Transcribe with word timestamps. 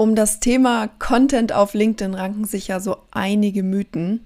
Um 0.00 0.14
das 0.14 0.40
Thema 0.40 0.88
Content 0.98 1.52
auf 1.52 1.74
LinkedIn 1.74 2.14
ranken 2.14 2.46
sich 2.46 2.68
ja 2.68 2.80
so 2.80 2.96
einige 3.10 3.62
Mythen. 3.62 4.24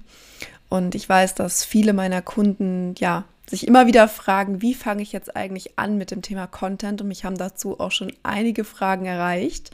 Und 0.69 0.95
ich 0.95 1.09
weiß, 1.09 1.35
dass 1.35 1.65
viele 1.65 1.93
meiner 1.93 2.23
Kunden 2.23 2.95
ja 2.97 3.25
sich 3.51 3.67
immer 3.67 3.89
wieder 3.89 4.07
fragen, 4.07 4.63
wie 4.63 4.75
fange 4.75 5.03
ich 5.03 5.11
jetzt 5.11 5.35
eigentlich 5.35 5.77
an 5.77 5.99
mit 5.99 6.13
dem 6.13 6.23
Thema 6.23 6.47
Content? 6.47 7.01
Und 7.01 7.09
mich 7.09 7.25
haben 7.25 7.37
dazu 7.37 7.81
auch 7.81 7.91
schon 7.91 8.13
einige 8.23 8.63
Fragen 8.63 9.05
erreicht. 9.05 9.73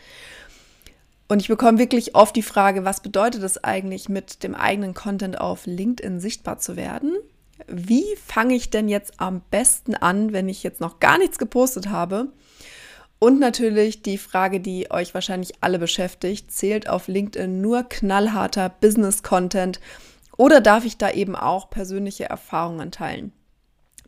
Und 1.28 1.42
ich 1.42 1.48
bekomme 1.48 1.76
wirklich 1.76 2.14
oft 2.14 2.34
die 2.34 2.40
Frage, 2.40 2.86
was 2.86 3.02
bedeutet 3.02 3.42
es 3.42 3.62
eigentlich, 3.62 4.08
mit 4.08 4.42
dem 4.42 4.54
eigenen 4.54 4.94
Content 4.94 5.38
auf 5.38 5.66
LinkedIn 5.66 6.18
sichtbar 6.18 6.58
zu 6.60 6.76
werden? 6.76 7.14
Wie 7.66 8.06
fange 8.24 8.54
ich 8.54 8.70
denn 8.70 8.88
jetzt 8.88 9.20
am 9.20 9.42
besten 9.50 9.94
an, 9.96 10.32
wenn 10.32 10.48
ich 10.48 10.62
jetzt 10.62 10.80
noch 10.80 10.98
gar 10.98 11.18
nichts 11.18 11.36
gepostet 11.36 11.90
habe? 11.90 12.28
Und 13.20 13.38
natürlich 13.38 14.00
die 14.02 14.16
Frage, 14.16 14.60
die 14.60 14.90
euch 14.90 15.12
wahrscheinlich 15.12 15.52
alle 15.60 15.78
beschäftigt, 15.78 16.50
zählt 16.50 16.88
auf 16.88 17.06
LinkedIn 17.06 17.60
nur 17.60 17.82
knallharter 17.84 18.70
Business-Content 18.70 19.78
oder 20.38 20.62
darf 20.62 20.86
ich 20.86 20.96
da 20.96 21.10
eben 21.10 21.36
auch 21.36 21.68
persönliche 21.68 22.24
Erfahrungen 22.24 22.90
teilen? 22.90 23.32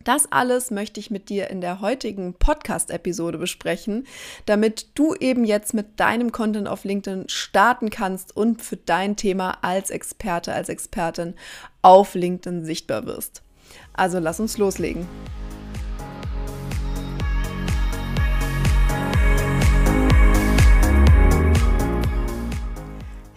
Das 0.03 0.31
alles 0.31 0.71
möchte 0.71 0.99
ich 0.99 1.11
mit 1.11 1.29
dir 1.29 1.51
in 1.51 1.61
der 1.61 1.79
heutigen 1.79 2.33
Podcast-Episode 2.33 3.37
besprechen, 3.37 4.07
damit 4.47 4.87
du 4.95 5.13
eben 5.13 5.45
jetzt 5.45 5.75
mit 5.75 5.99
deinem 5.99 6.31
Content 6.31 6.67
auf 6.67 6.83
LinkedIn 6.83 7.29
starten 7.29 7.91
kannst 7.91 8.35
und 8.35 8.63
für 8.63 8.77
dein 8.77 9.15
Thema 9.15 9.59
als 9.61 9.91
Experte, 9.91 10.53
als 10.53 10.69
Expertin 10.69 11.35
auf 11.83 12.15
LinkedIn 12.15 12.65
sichtbar 12.65 13.05
wirst. 13.05 13.43
Also 13.93 14.17
lass 14.17 14.39
uns 14.39 14.57
loslegen. 14.57 15.07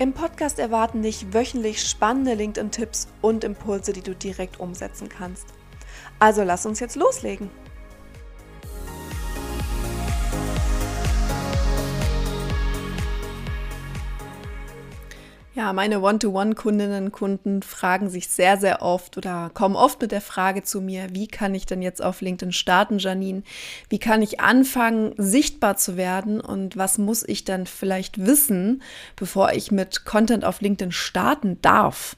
Im 0.00 0.12
Podcast 0.12 0.60
erwarten 0.60 1.02
dich 1.02 1.32
wöchentlich 1.32 1.82
spannende 1.82 2.34
LinkedIn-Tipps 2.34 3.08
und 3.20 3.42
Impulse, 3.42 3.92
die 3.92 4.00
du 4.00 4.14
direkt 4.14 4.60
umsetzen 4.60 5.08
kannst. 5.08 5.48
Also 6.20 6.44
lass 6.44 6.66
uns 6.66 6.78
jetzt 6.78 6.94
loslegen. 6.94 7.50
Ja, 15.58 15.72
meine 15.72 16.02
One-to-One-Kundinnen 16.02 17.06
und 17.06 17.10
Kunden 17.10 17.62
fragen 17.62 18.08
sich 18.08 18.28
sehr, 18.28 18.58
sehr 18.58 18.80
oft 18.80 19.16
oder 19.16 19.50
kommen 19.54 19.74
oft 19.74 20.00
mit 20.00 20.12
der 20.12 20.20
Frage 20.20 20.62
zu 20.62 20.80
mir, 20.80 21.08
wie 21.14 21.26
kann 21.26 21.52
ich 21.52 21.66
denn 21.66 21.82
jetzt 21.82 22.00
auf 22.00 22.20
LinkedIn 22.20 22.52
starten, 22.52 23.00
Janine? 23.00 23.42
Wie 23.88 23.98
kann 23.98 24.22
ich 24.22 24.38
anfangen, 24.38 25.14
sichtbar 25.16 25.76
zu 25.76 25.96
werden? 25.96 26.40
Und 26.40 26.76
was 26.76 26.96
muss 26.96 27.24
ich 27.24 27.44
dann 27.44 27.66
vielleicht 27.66 28.24
wissen, 28.24 28.84
bevor 29.16 29.50
ich 29.50 29.72
mit 29.72 30.04
Content 30.04 30.44
auf 30.44 30.60
LinkedIn 30.60 30.92
starten 30.92 31.60
darf? 31.60 32.14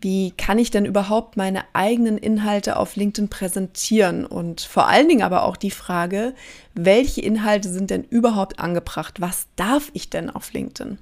Wie 0.00 0.30
kann 0.30 0.60
ich 0.60 0.70
denn 0.70 0.84
überhaupt 0.84 1.36
meine 1.36 1.64
eigenen 1.72 2.18
Inhalte 2.18 2.76
auf 2.76 2.94
LinkedIn 2.94 3.30
präsentieren? 3.30 4.24
Und 4.24 4.60
vor 4.60 4.86
allen 4.86 5.08
Dingen 5.08 5.22
aber 5.22 5.42
auch 5.42 5.56
die 5.56 5.72
Frage, 5.72 6.34
welche 6.74 7.20
Inhalte 7.20 7.68
sind 7.68 7.90
denn 7.90 8.04
überhaupt 8.04 8.60
angebracht? 8.60 9.20
Was 9.20 9.48
darf 9.56 9.90
ich 9.92 10.08
denn 10.08 10.30
auf 10.30 10.52
LinkedIn? 10.52 10.98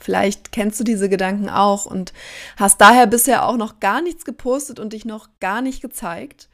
Vielleicht 0.00 0.52
kennst 0.52 0.78
du 0.80 0.84
diese 0.84 1.08
Gedanken 1.08 1.48
auch 1.48 1.86
und 1.86 2.12
hast 2.56 2.80
daher 2.80 3.06
bisher 3.06 3.46
auch 3.46 3.56
noch 3.56 3.80
gar 3.80 4.02
nichts 4.02 4.24
gepostet 4.24 4.78
und 4.78 4.92
dich 4.92 5.04
noch 5.04 5.28
gar 5.40 5.62
nicht 5.62 5.82
gezeigt. 5.82 6.48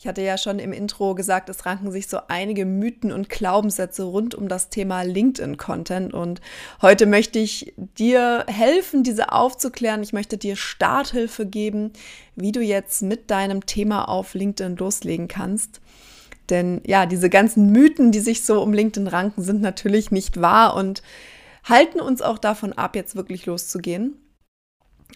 Ich 0.00 0.06
hatte 0.06 0.22
ja 0.22 0.38
schon 0.38 0.58
im 0.60 0.72
Intro 0.72 1.14
gesagt, 1.14 1.50
es 1.50 1.66
ranken 1.66 1.92
sich 1.92 2.08
so 2.08 2.20
einige 2.26 2.64
Mythen 2.64 3.12
und 3.12 3.28
Glaubenssätze 3.28 4.04
rund 4.04 4.34
um 4.34 4.48
das 4.48 4.70
Thema 4.70 5.02
LinkedIn-Content. 5.02 6.14
Und 6.14 6.40
heute 6.80 7.04
möchte 7.04 7.38
ich 7.38 7.74
dir 7.76 8.46
helfen, 8.48 9.02
diese 9.02 9.30
aufzuklären. 9.30 10.02
Ich 10.02 10.14
möchte 10.14 10.38
dir 10.38 10.56
Starthilfe 10.56 11.44
geben, 11.44 11.92
wie 12.34 12.50
du 12.50 12.62
jetzt 12.62 13.02
mit 13.02 13.30
deinem 13.30 13.66
Thema 13.66 14.08
auf 14.08 14.32
LinkedIn 14.32 14.78
loslegen 14.78 15.28
kannst. 15.28 15.82
Denn 16.48 16.80
ja, 16.86 17.04
diese 17.04 17.28
ganzen 17.28 17.70
Mythen, 17.70 18.10
die 18.10 18.20
sich 18.20 18.42
so 18.42 18.62
um 18.62 18.72
LinkedIn 18.72 19.06
ranken, 19.06 19.42
sind 19.42 19.60
natürlich 19.60 20.10
nicht 20.10 20.40
wahr 20.40 20.76
und 20.76 21.02
halten 21.64 22.00
uns 22.00 22.22
auch 22.22 22.38
davon 22.38 22.72
ab, 22.72 22.96
jetzt 22.96 23.16
wirklich 23.16 23.46
loszugehen. 23.46 24.16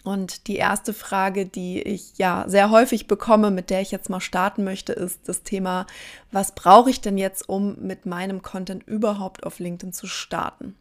Und 0.03 0.47
die 0.47 0.57
erste 0.57 0.93
Frage, 0.93 1.45
die 1.45 1.81
ich 1.81 2.17
ja 2.17 2.45
sehr 2.47 2.69
häufig 2.69 3.07
bekomme, 3.07 3.49
mit 3.49 3.69
der 3.69 3.81
ich 3.81 3.91
jetzt 3.91 4.09
mal 4.09 4.19
starten 4.19 4.63
möchte, 4.63 4.93
ist 4.93 5.27
das 5.27 5.43
Thema, 5.43 5.87
was 6.31 6.53
brauche 6.53 6.89
ich 6.89 7.01
denn 7.01 7.17
jetzt, 7.17 7.47
um 7.47 7.77
mit 7.79 8.05
meinem 8.05 8.41
Content 8.41 8.87
überhaupt 8.87 9.45
auf 9.45 9.59
LinkedIn 9.59 9.93
zu 9.93 10.05
starten? 10.05 10.75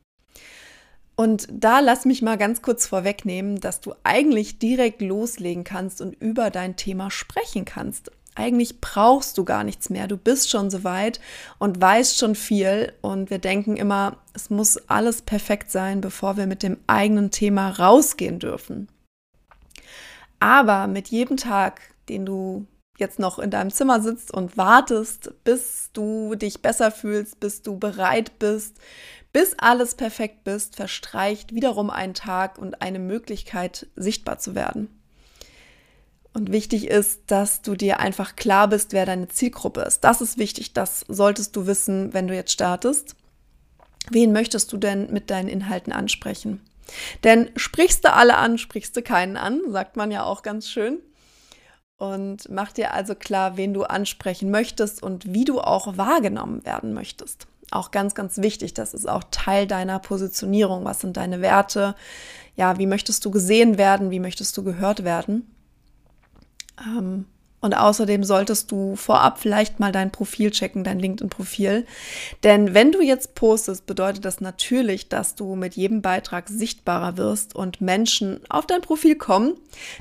Und 1.17 1.47
da 1.51 1.79
lass 1.79 2.05
mich 2.05 2.23
mal 2.23 2.37
ganz 2.37 2.61
kurz 2.61 2.87
vorwegnehmen, 2.87 3.61
dass 3.61 3.81
du 3.81 3.95
eigentlich 4.03 4.59
direkt 4.59 5.01
loslegen 5.01 5.63
kannst 5.63 6.01
und 6.01 6.21
über 6.21 6.51
dein 6.51 6.77
Thema 6.77 7.11
sprechen 7.11 7.65
kannst 7.65 8.11
eigentlich 8.35 8.81
brauchst 8.81 9.39
du 9.39 9.45
gar 9.45 9.65
nichts 9.65 9.91
mehr. 9.91 10.09
Du 10.09 10.17
bist 10.17 10.51
schon 10.51 10.71
so 10.71 10.85
weit 10.85 11.21
und 11.59 11.81
weißt 11.81 12.19
schon 12.19 12.35
viel. 12.35 12.93
Und 13.01 13.31
wir 13.31 13.39
denken 13.39 13.77
immer, 13.77 14.17
es 14.33 14.51
muss 14.51 14.77
alles 14.89 15.23
perfekt 15.23 15.71
sein, 15.71 16.01
bevor 16.01 16.37
wir 16.37 16.47
mit 16.47 16.63
dem 16.63 16.79
eigenen 16.87 17.31
Thema 17.31 17.71
rausgehen 17.71 18.39
dürfen. 18.39 18.89
Aber 20.41 20.87
mit 20.89 21.09
jedem 21.09 21.37
Tag, 21.37 21.81
den 22.09 22.27
du 22.27 22.67
jetzt 22.99 23.19
noch 23.19 23.39
in 23.39 23.51
deinem 23.51 23.71
Zimmer 23.71 24.01
sitzt 24.01 24.33
und 24.33 24.57
wartest, 24.57 25.33
bis 25.45 25.91
du 25.93 26.35
dich 26.35 26.63
besser 26.63 26.91
fühlst, 26.91 27.41
bis 27.41 27.63
du 27.63 27.79
bereit 27.79 28.39
bist, 28.39 28.77
bis 29.33 29.55
alles 29.59 29.97
perfekt 29.97 30.45
bist, 30.45 30.77
verstreicht 30.77 31.55
wiederum 31.55 31.91
ein 31.91 32.15
Tag 32.15 32.59
und 32.59 32.83
eine 32.83 33.01
Möglichkeit, 33.01 33.89
sichtbar 33.97 34.39
zu 34.39 34.55
werden. 34.55 34.89
Und 36.35 36.51
wichtig 36.51 36.89
ist, 36.89 37.23
dass 37.29 37.63
du 37.63 37.77
dir 37.77 38.01
einfach 38.01 38.35
klar 38.35 38.69
bist, 38.69 38.93
wer 38.93 39.07
deine 39.07 39.29
Zielgruppe 39.29 39.83
ist. 39.83 40.03
Das 40.03 40.21
ist 40.21 40.37
wichtig, 40.37 40.73
das 40.73 41.05
solltest 41.09 41.55
du 41.55 41.67
wissen, 41.67 42.13
wenn 42.13 42.27
du 42.27 42.35
jetzt 42.35 42.51
startest. 42.51 43.15
Wen 44.11 44.33
möchtest 44.33 44.73
du 44.73 44.77
denn 44.77 45.13
mit 45.13 45.31
deinen 45.31 45.49
Inhalten 45.49 45.93
ansprechen? 45.93 46.61
Denn 47.23 47.51
sprichst 47.57 48.05
du 48.05 48.13
alle 48.13 48.37
an, 48.37 48.59
sprichst 48.59 48.97
du 48.97 49.03
keinen 49.03 49.37
an, 49.37 49.61
sagt 49.69 49.97
man 49.97 50.11
ja 50.11 50.25
auch 50.25 50.43
ganz 50.43 50.69
schön. 50.69 50.99
Und 51.97 52.51
mach 52.51 52.73
dir 52.73 52.93
also 52.93 53.15
klar, 53.15 53.57
wen 53.57 53.73
du 53.73 53.85
ansprechen 53.85 54.51
möchtest 54.51 55.03
und 55.03 55.33
wie 55.33 55.45
du 55.45 55.61
auch 55.61 55.97
wahrgenommen 55.97 56.67
werden 56.67 56.93
möchtest. 56.93 57.47
Auch 57.71 57.93
ganz, 57.93 58.15
ganz 58.15 58.39
wichtig, 58.39 58.75
das 58.75 58.93
ist 58.93 59.09
auch 59.09 59.23
Teil 59.31 59.69
deiner 59.69 60.01
Positionierung. 60.01 60.85
Was 60.85 61.01
sind 61.01 61.17
deine 61.17 61.41
Werte? 61.41 61.95
Ja, 62.57 62.79
wie 62.79 62.87
möchtest 62.87 63.25
du 63.25 63.31
gesehen 63.31 63.79
werden? 63.79 64.11
Wie 64.11 64.21
möchtest 64.21 64.57
du 64.57 64.65
gehört 64.65 65.05
werden? 65.05 65.54
Ähm, 66.81 67.27
und 67.65 67.73
außerdem 67.73 68.25
solltest 68.25 68.71
du 68.73 68.95
vorab 68.95 69.39
vielleicht 69.39 69.81
mal 69.81 69.91
dein 69.91 70.13
Profil 70.13 70.51
checken, 70.51 70.85
dein 70.85 70.99
LinkedIn-Profil. 70.99 71.87
Denn 72.43 72.75
wenn 72.75 72.93
du 72.93 73.01
jetzt 73.01 73.35
postest, 73.35 73.87
bedeutet 73.87 74.27
das 74.27 74.43
natürlich, 74.43 75.09
dass 75.09 75.35
du 75.35 75.57
mit 75.57 75.75
jedem 75.75 76.03
Beitrag 76.03 76.51
sichtbarer 76.51 77.17
wirst 77.17 77.57
und 77.57 77.81
Menschen 77.81 78.41
auf 78.51 78.67
dein 78.67 78.83
Profil 78.83 79.17
kommen. 79.17 79.55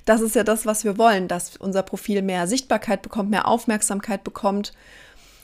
Das 0.04 0.20
ist 0.20 0.36
ja 0.36 0.44
das, 0.44 0.66
was 0.66 0.84
wir 0.84 0.98
wollen, 0.98 1.30
dass 1.30 1.56
unser 1.56 1.84
Profil 1.84 2.22
mehr 2.22 2.48
Sichtbarkeit 2.48 3.02
bekommt, 3.02 3.30
mehr 3.30 3.48
Aufmerksamkeit 3.48 4.26
bekommt. 4.26 4.74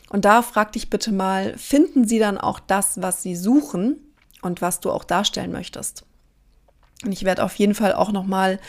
Und 0.10 0.26
da 0.26 0.42
frag 0.42 0.74
dich 0.74 0.90
bitte 0.90 1.14
mal, 1.14 1.58
finden 1.58 2.06
sie 2.06 2.20
dann 2.20 2.38
auch 2.38 2.60
das, 2.60 3.02
was 3.02 3.24
sie 3.24 3.38
suchen 3.38 3.96
und 4.42 4.62
was 4.62 4.82
du 4.82 4.92
auch 4.92 5.06
darstellen 5.06 5.54
möchtest? 5.54 6.04
Und 7.06 7.14
ich 7.14 7.24
werde 7.24 7.44
auf 7.44 7.56
jeden 7.56 7.76
Fall 7.76 7.94
auch 7.94 8.12
nochmal 8.12 8.60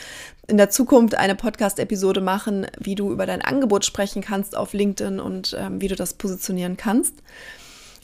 in 0.47 0.57
der 0.57 0.69
Zukunft 0.69 1.15
eine 1.15 1.35
Podcast-Episode 1.35 2.21
machen, 2.21 2.67
wie 2.79 2.95
du 2.95 3.11
über 3.11 3.25
dein 3.25 3.41
Angebot 3.41 3.85
sprechen 3.85 4.21
kannst 4.21 4.55
auf 4.55 4.73
LinkedIn 4.73 5.19
und 5.19 5.55
ähm, 5.59 5.81
wie 5.81 5.87
du 5.87 5.95
das 5.95 6.13
positionieren 6.13 6.77
kannst. 6.77 7.15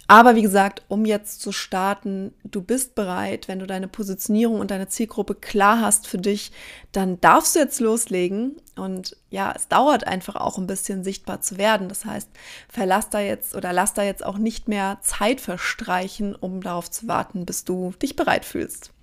Aber 0.10 0.36
wie 0.36 0.42
gesagt, 0.42 0.84
um 0.88 1.04
jetzt 1.04 1.42
zu 1.42 1.52
starten, 1.52 2.34
du 2.46 2.62
bist 2.62 2.96
bereit, 2.96 3.50
wenn 3.50 3.60
du 3.60 3.68
deine 3.68 3.90
Positionierung 3.90 4.62
und 4.62 4.72
deine 4.72 4.88
Zielgruppe 4.88 5.36
klar 5.36 5.82
hast 5.82 6.08
für 6.08 6.18
dich, 6.18 6.54
dann 6.94 7.20
darfst 7.20 7.56
du 7.56 7.60
jetzt 7.60 7.82
loslegen. 7.82 8.56
Und 8.78 9.18
ja, 9.30 9.54
es 9.54 9.68
dauert 9.68 10.08
einfach 10.08 10.38
auch 10.38 10.58
ein 10.58 10.68
bisschen 10.68 11.04
sichtbar 11.04 11.42
zu 11.42 11.58
werden. 11.58 11.90
Das 11.90 12.06
heißt, 12.06 12.30
verlass 12.70 13.10
da 13.10 13.20
jetzt 13.20 13.54
oder 13.54 13.74
lass 13.74 13.94
da 13.94 14.04
jetzt 14.04 14.26
auch 14.26 14.38
nicht 14.38 14.70
mehr 14.70 14.98
Zeit 15.02 15.42
verstreichen, 15.42 16.36
um 16.36 16.62
darauf 16.62 16.90
zu 16.90 17.10
warten, 17.10 17.46
bis 17.46 17.66
du 17.66 17.92
dich 18.02 18.16
bereit 18.16 18.46
fühlst. 18.46 18.94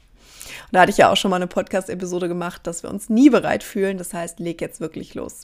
Da 0.73 0.81
hatte 0.81 0.91
ich 0.91 0.99
ja 0.99 1.11
auch 1.11 1.17
schon 1.17 1.31
mal 1.31 1.37
eine 1.37 1.47
Podcast-Episode 1.47 2.29
gemacht, 2.29 2.67
dass 2.67 2.83
wir 2.83 2.91
uns 2.91 3.09
nie 3.09 3.31
bereit 3.31 3.63
fühlen. 3.63 3.99
Das 3.99 4.13
heißt, 4.13 4.41
leg 4.41 4.61
jetzt 4.61 4.81
wirklich 4.81 5.15
los. 5.15 5.43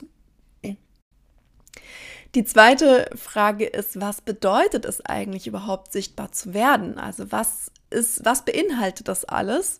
Die 2.33 2.45
zweite 2.45 3.09
Frage 3.15 3.65
ist, 3.65 3.99
was 3.99 4.21
bedeutet 4.21 4.85
es 4.85 5.05
eigentlich 5.05 5.47
überhaupt 5.47 5.91
sichtbar 5.91 6.31
zu 6.31 6.53
werden? 6.53 6.97
Also 6.97 7.29
was 7.31 7.71
ist, 7.89 8.23
was 8.23 8.45
beinhaltet 8.45 9.09
das 9.09 9.25
alles? 9.25 9.79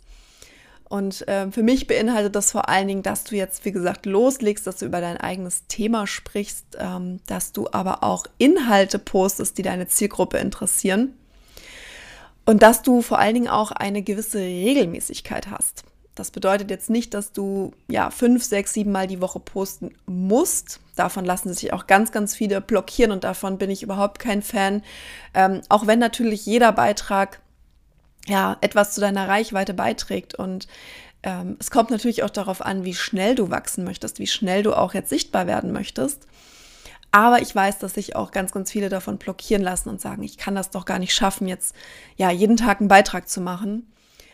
Und 0.90 1.26
äh, 1.30 1.50
für 1.50 1.64
mich 1.64 1.88
beinhaltet 1.88 2.36
das 2.36 2.52
vor 2.52 2.68
allen 2.68 2.90
Dingen, 2.90 3.04
dass 3.04 3.24
du 3.24 3.38
jetzt, 3.38 3.64
wie 3.64 3.72
gesagt, 3.72 4.06
loslegst, 4.06 4.68
dass 4.68 4.76
du 4.76 4.86
über 4.86 5.00
dein 5.00 5.16
eigenes 5.16 5.66
Thema 5.68 6.06
sprichst, 6.06 6.66
ähm, 6.78 7.22
dass 7.28 7.54
du 7.54 7.70
aber 7.72 8.04
auch 8.04 8.26
Inhalte 8.38 9.00
postest, 9.00 9.58
die 9.58 9.62
deine 9.62 9.88
Zielgruppe 9.88 10.38
interessieren. 10.38 11.14
Und 12.46 12.64
dass 12.64 12.82
du 12.82 13.02
vor 13.02 13.20
allen 13.20 13.36
Dingen 13.36 13.48
auch 13.48 13.72
eine 13.72 14.02
gewisse 14.02 14.40
Regelmäßigkeit 14.40 15.50
hast. 15.50 15.84
Das 16.16 16.32
bedeutet 16.32 16.70
jetzt 16.70 16.90
nicht, 16.90 17.14
dass 17.14 17.32
du 17.32 17.72
ja 17.88 18.10
fünf, 18.10 18.44
sechs, 18.44 18.74
sieben 18.74 18.92
Mal 18.92 19.08
die 19.08 19.22
Woche 19.22 19.40
posten 19.40 19.94
musst. 20.06 20.80
Davon 20.96 21.24
lassen 21.24 21.54
sich 21.54 21.72
auch 21.72 21.88
ganz, 21.88 22.12
ganz 22.12 22.36
viele 22.36 22.60
blockieren 22.60 23.12
und 23.12 23.24
davon 23.24 23.58
bin 23.58 23.70
ich 23.70 23.82
überhaupt 23.82 24.20
kein 24.20 24.42
Fan. 24.42 24.84
Ähm, 25.34 25.62
auch 25.70 25.88
wenn 25.88 26.00
natürlich 26.00 26.46
jeder 26.46 26.74
Beitrag 26.74 27.40
ja, 28.28 28.58
etwas 28.62 28.94
zu 28.94 29.02
deiner 29.02 29.28
Reichweite 29.28 29.74
beiträgt. 29.74 30.36
Und 30.36 30.68
ähm, 31.24 31.58
es 31.60 31.72
kommt 31.72 31.92
natürlich 31.92 32.24
auch 32.24 32.30
darauf 32.30 32.62
an, 32.62 32.84
wie 32.84 32.94
schnell 32.94 33.36
du 33.36 33.50
wachsen 33.50 33.84
möchtest, 33.84 34.20
wie 34.20 34.28
schnell 34.28 34.64
du 34.64 34.74
auch 34.74 34.94
jetzt 34.94 35.10
sichtbar 35.10 35.48
werden 35.48 35.72
möchtest. 35.72 36.28
Aber 37.12 37.42
ich 37.42 37.54
weiß, 37.54 37.80
dass 37.80 37.96
sich 37.96 38.16
auch 38.16 38.32
ganz, 38.32 38.54
ganz 38.54 38.72
viele 38.72 38.90
davon 38.90 39.18
blockieren 39.18 39.62
lassen 39.62 39.90
und 39.90 40.00
sagen, 40.00 40.24
ich 40.24 40.38
kann 40.38 40.56
das 40.56 40.70
doch 40.70 40.86
gar 40.86 40.98
nicht 40.98 41.14
schaffen, 41.14 41.48
jetzt 41.48 41.76
ja 42.16 42.32
jeden 42.32 42.56
Tag 42.56 42.80
einen 42.80 42.88
Beitrag 42.88 43.28
zu 43.28 43.42
machen. 43.42 43.92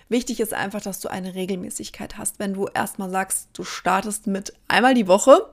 Wichtig 0.09 0.39
ist 0.39 0.53
einfach, 0.53 0.81
dass 0.81 0.99
du 0.99 1.09
eine 1.09 1.35
Regelmäßigkeit 1.35 2.17
hast. 2.17 2.39
Wenn 2.39 2.53
du 2.53 2.67
erstmal 2.67 3.09
sagst, 3.09 3.49
du 3.53 3.63
startest 3.63 4.27
mit 4.27 4.53
einmal 4.67 4.93
die 4.93 5.07
Woche, 5.07 5.49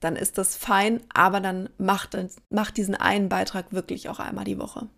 dann 0.00 0.16
ist 0.16 0.38
das 0.38 0.56
fein, 0.56 1.00
aber 1.12 1.40
dann 1.40 1.68
mach, 1.78 2.08
mach 2.50 2.70
diesen 2.70 2.94
einen 2.94 3.28
Beitrag 3.28 3.72
wirklich 3.72 4.08
auch 4.08 4.18
einmal 4.18 4.44
die 4.44 4.58
Woche. 4.58 4.88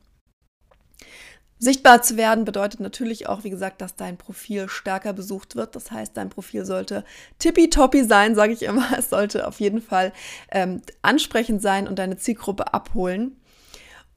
Sichtbar 1.58 2.02
zu 2.02 2.18
werden 2.18 2.44
bedeutet 2.44 2.80
natürlich 2.80 3.28
auch, 3.28 3.42
wie 3.42 3.50
gesagt, 3.50 3.80
dass 3.80 3.96
dein 3.96 4.18
Profil 4.18 4.68
stärker 4.68 5.14
besucht 5.14 5.56
wird. 5.56 5.74
Das 5.74 5.90
heißt, 5.90 6.14
dein 6.14 6.28
Profil 6.28 6.66
sollte 6.66 7.02
tippitoppi 7.38 8.04
sein, 8.04 8.34
sage 8.34 8.52
ich 8.52 8.62
immer. 8.62 8.86
Es 8.98 9.08
sollte 9.10 9.46
auf 9.46 9.58
jeden 9.60 9.80
Fall 9.80 10.12
ähm, 10.50 10.82
ansprechend 11.02 11.62
sein 11.62 11.88
und 11.88 11.98
deine 11.98 12.18
Zielgruppe 12.18 12.74
abholen. 12.74 13.36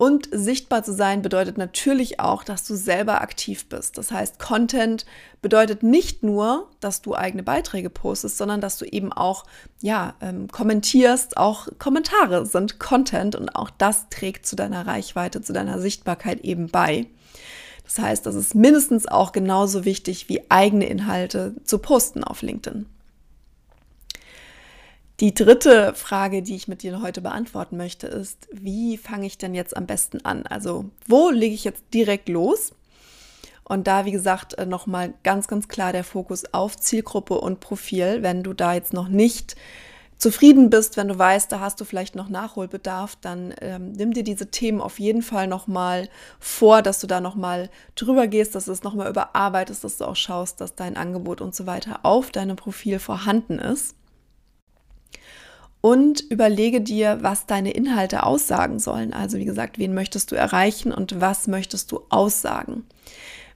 Und 0.02 0.30
sichtbar 0.32 0.82
zu 0.82 0.94
sein 0.94 1.22
bedeutet 1.22 1.58
natürlich 1.58 2.22
auch, 2.22 2.46
dass 2.46 2.64
du 2.64 2.76
selber 2.76 3.20
aktiv 3.20 3.68
bist. 3.68 3.98
Das 3.98 4.14
heißt, 4.14 4.40
Content 4.40 5.06
bedeutet 5.42 5.84
nicht 5.84 6.24
nur, 6.24 6.70
dass 6.80 7.02
du 7.02 7.16
eigene 7.16 7.44
Beiträge 7.44 7.90
postest, 7.90 8.38
sondern 8.38 8.62
dass 8.62 8.78
du 8.78 8.86
eben 8.86 9.12
auch 9.12 9.44
ja 9.82 10.14
ähm, 10.22 10.48
kommentierst. 10.48 11.36
Auch 11.36 11.68
Kommentare 11.80 12.46
sind 12.46 12.80
Content 12.80 13.36
und 13.36 13.50
auch 13.50 13.70
das 13.70 14.08
trägt 14.10 14.46
zu 14.46 14.56
deiner 14.56 14.88
Reichweite, 14.88 15.42
zu 15.42 15.52
deiner 15.52 15.82
Sichtbarkeit 15.82 16.40
eben 16.46 16.70
bei. 16.70 17.08
Das 17.84 18.00
heißt, 18.00 18.26
das 18.26 18.36
ist 18.36 18.56
mindestens 18.56 19.06
auch 19.06 19.34
genauso 19.34 19.84
wichtig 19.84 20.30
wie 20.30 20.50
eigene 20.50 20.86
Inhalte 20.86 21.56
zu 21.66 21.78
posten 21.78 22.24
auf 22.24 22.42
LinkedIn. 22.42 22.86
Die 25.20 25.34
dritte 25.34 25.94
Frage, 25.96 26.42
die 26.42 26.56
ich 26.56 26.70
mit 26.70 26.82
dir 26.82 27.02
heute 27.02 27.20
beantworten 27.20 27.76
möchte, 27.76 28.08
ist, 28.08 28.48
wie 28.54 28.98
fange 28.98 29.26
ich 29.26 29.38
denn 29.38 29.54
jetzt 29.54 29.76
am 29.76 29.86
besten 29.86 30.24
an? 30.24 30.46
Also, 30.48 30.86
wo 31.08 31.30
lege 31.30 31.54
ich 31.54 31.66
jetzt 31.66 31.84
direkt 31.94 32.30
los? 32.30 32.72
Und 33.66 33.86
da, 33.86 34.06
wie 34.06 34.12
gesagt, 34.12 34.54
äh, 34.54 34.66
nochmal 34.66 35.14
ganz, 35.24 35.50
ganz 35.50 35.68
klar 35.68 35.92
der 35.92 36.06
Fokus 36.06 36.54
auf 36.54 36.78
Zielgruppe 36.78 37.36
und 37.36 37.60
Profil. 37.60 38.24
Wenn 38.24 38.44
du 38.44 38.54
da 38.54 38.74
jetzt 38.74 38.94
noch 38.94 39.10
nicht 39.10 39.58
zufrieden 40.18 40.70
bist, 40.70 40.96
wenn 40.96 41.10
du 41.10 41.20
weißt, 41.20 41.52
da 41.52 41.60
hast 41.60 41.82
du 41.82 41.86
vielleicht 41.86 42.16
noch 42.16 42.30
Nachholbedarf, 42.30 43.18
dann 43.20 43.54
ähm, 43.60 43.92
nimm 43.92 44.14
dir 44.14 44.24
diese 44.24 44.50
Themen 44.50 44.80
auf 44.80 45.00
jeden 45.00 45.22
Fall 45.22 45.48
nochmal 45.48 46.08
vor, 46.40 46.82
dass 46.82 47.00
du 47.00 47.08
da 47.08 47.20
nochmal 47.20 47.70
drüber 47.96 48.28
gehst, 48.28 48.56
dass 48.56 48.66
du 48.66 48.72
es 48.72 48.84
nochmal 48.84 49.10
überarbeitest, 49.10 49.84
dass 49.84 49.98
du 49.98 50.06
auch 50.06 50.16
schaust, 50.16 50.62
dass 50.62 50.76
dein 50.76 50.96
Angebot 50.96 51.42
und 51.42 51.54
so 51.54 51.68
weiter 51.68 52.00
auf 52.04 52.32
deinem 52.32 52.56
Profil 52.56 53.00
vorhanden 53.00 53.60
ist. 53.60 53.96
Und 55.82 56.22
überlege 56.30 56.82
dir, 56.82 57.20
was 57.22 57.46
deine 57.46 57.72
Inhalte 57.72 58.24
aussagen 58.24 58.80
sollen. 58.80 59.14
Also 59.14 59.38
wie 59.38 59.46
gesagt, 59.46 59.78
wen 59.78 59.94
möchtest 59.94 60.32
du 60.32 60.36
erreichen 60.36 60.92
und 60.92 61.22
was 61.22 61.48
möchtest 61.48 61.92
du 61.92 62.02
aussagen? 62.10 62.86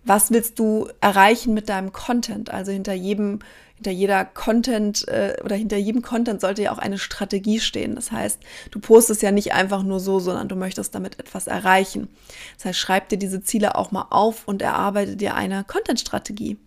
Was 0.05 0.31
willst 0.31 0.57
du 0.59 0.87
erreichen 1.01 1.53
mit 1.53 1.67
deinem 1.67 1.91
Content? 1.91 2.49
Also 2.49 2.71
hinter 2.71 2.93
jedem 2.93 3.39
hinter 3.83 3.91
jeder 3.91 4.23
Content 4.23 5.05
äh, 5.09 5.35
oder 5.43 5.57
hinter 5.57 5.75
jedem 5.75 6.01
Content 6.01 6.39
sollte 6.39 6.61
ja 6.63 6.71
auch 6.71 6.77
eine 6.77 6.97
Strategie 6.97 7.59
stehen. 7.59 7.95
Das 7.95 8.13
heißt, 8.13 8.39
du 8.71 8.79
postest 8.79 9.21
ja 9.21 9.31
nicht 9.31 9.53
einfach 9.53 9.83
nur 9.83 9.99
so, 9.99 10.19
sondern 10.19 10.47
du 10.47 10.55
möchtest 10.55 10.95
damit 10.95 11.19
etwas 11.19 11.47
erreichen. 11.47 12.07
Das 12.55 12.65
heißt, 12.65 12.79
schreib 12.79 13.09
dir 13.09 13.17
diese 13.17 13.43
Ziele 13.43 13.75
auch 13.75 13.91
mal 13.91 14.07
auf 14.09 14.47
und 14.47 14.61
erarbeite 14.61 15.17
dir 15.17 15.35
eine 15.35 15.65
Content-Strategie. 15.65 16.57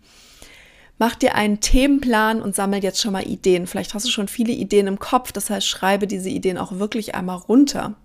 Mach 0.99 1.15
dir 1.15 1.35
einen 1.35 1.59
Themenplan 1.59 2.41
und 2.41 2.55
sammel 2.55 2.83
jetzt 2.83 3.01
schon 3.01 3.13
mal 3.13 3.27
Ideen. 3.27 3.67
Vielleicht 3.67 3.93
hast 3.93 4.05
du 4.05 4.09
schon 4.09 4.27
viele 4.27 4.53
Ideen 4.53 4.87
im 4.87 4.99
Kopf, 4.99 5.31
das 5.31 5.49
heißt, 5.49 5.67
schreibe 5.67 6.07
diese 6.07 6.29
Ideen 6.29 6.57
auch 6.57 6.79
wirklich 6.79 7.13
einmal 7.13 7.37
runter. 7.37 7.95